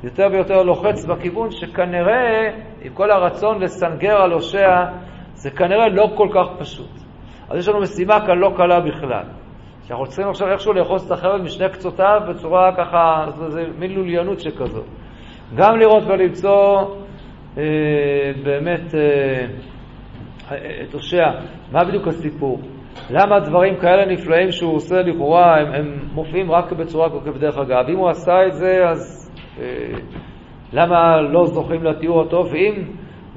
[0.03, 2.51] יותר ויותר לוחץ בכיוון שכנראה,
[2.81, 4.85] עם כל הרצון לסנגר על הושע,
[5.33, 6.91] זה כנראה לא כל כך פשוט.
[7.49, 9.23] אז יש לנו משימה כאן לא קלה בכלל.
[9.87, 14.85] שאנחנו צריכים עכשיו איכשהו לאחוז את החבל משני קצותיו בצורה ככה, זה מין לוליינות שכזאת.
[15.55, 16.81] גם לראות ולמצוא
[17.57, 17.63] אה,
[18.43, 19.45] באמת אה,
[20.83, 21.31] את הושע,
[21.71, 22.61] מה בדיוק הסיפור?
[23.09, 27.57] למה דברים כאלה נפלאים שהוא עושה לכאורה, הם, הם מופיעים רק בצורה כל כך בדרך
[27.57, 27.89] אגב.
[27.89, 29.65] אם הוא עשה את זה, אז אה,
[30.73, 32.47] למה לא זוכים לתיאור הטוב?
[32.51, 32.83] ואם,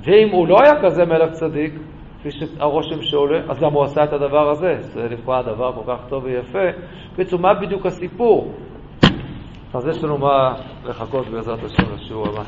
[0.04, 1.74] ואם הוא לא היה כזה מלך צדיק,
[2.20, 4.76] כפי שהרושם שעולה, אז למה הוא עשה את הדבר הזה?
[4.80, 6.58] זה לכאורה דבר כל כך טוב ויפה.
[7.12, 8.52] בקיצור, מה בדיוק הסיפור?
[9.74, 10.54] אז יש לנו מה
[10.84, 12.42] לחכות בעזרת השם לשיעור הבא.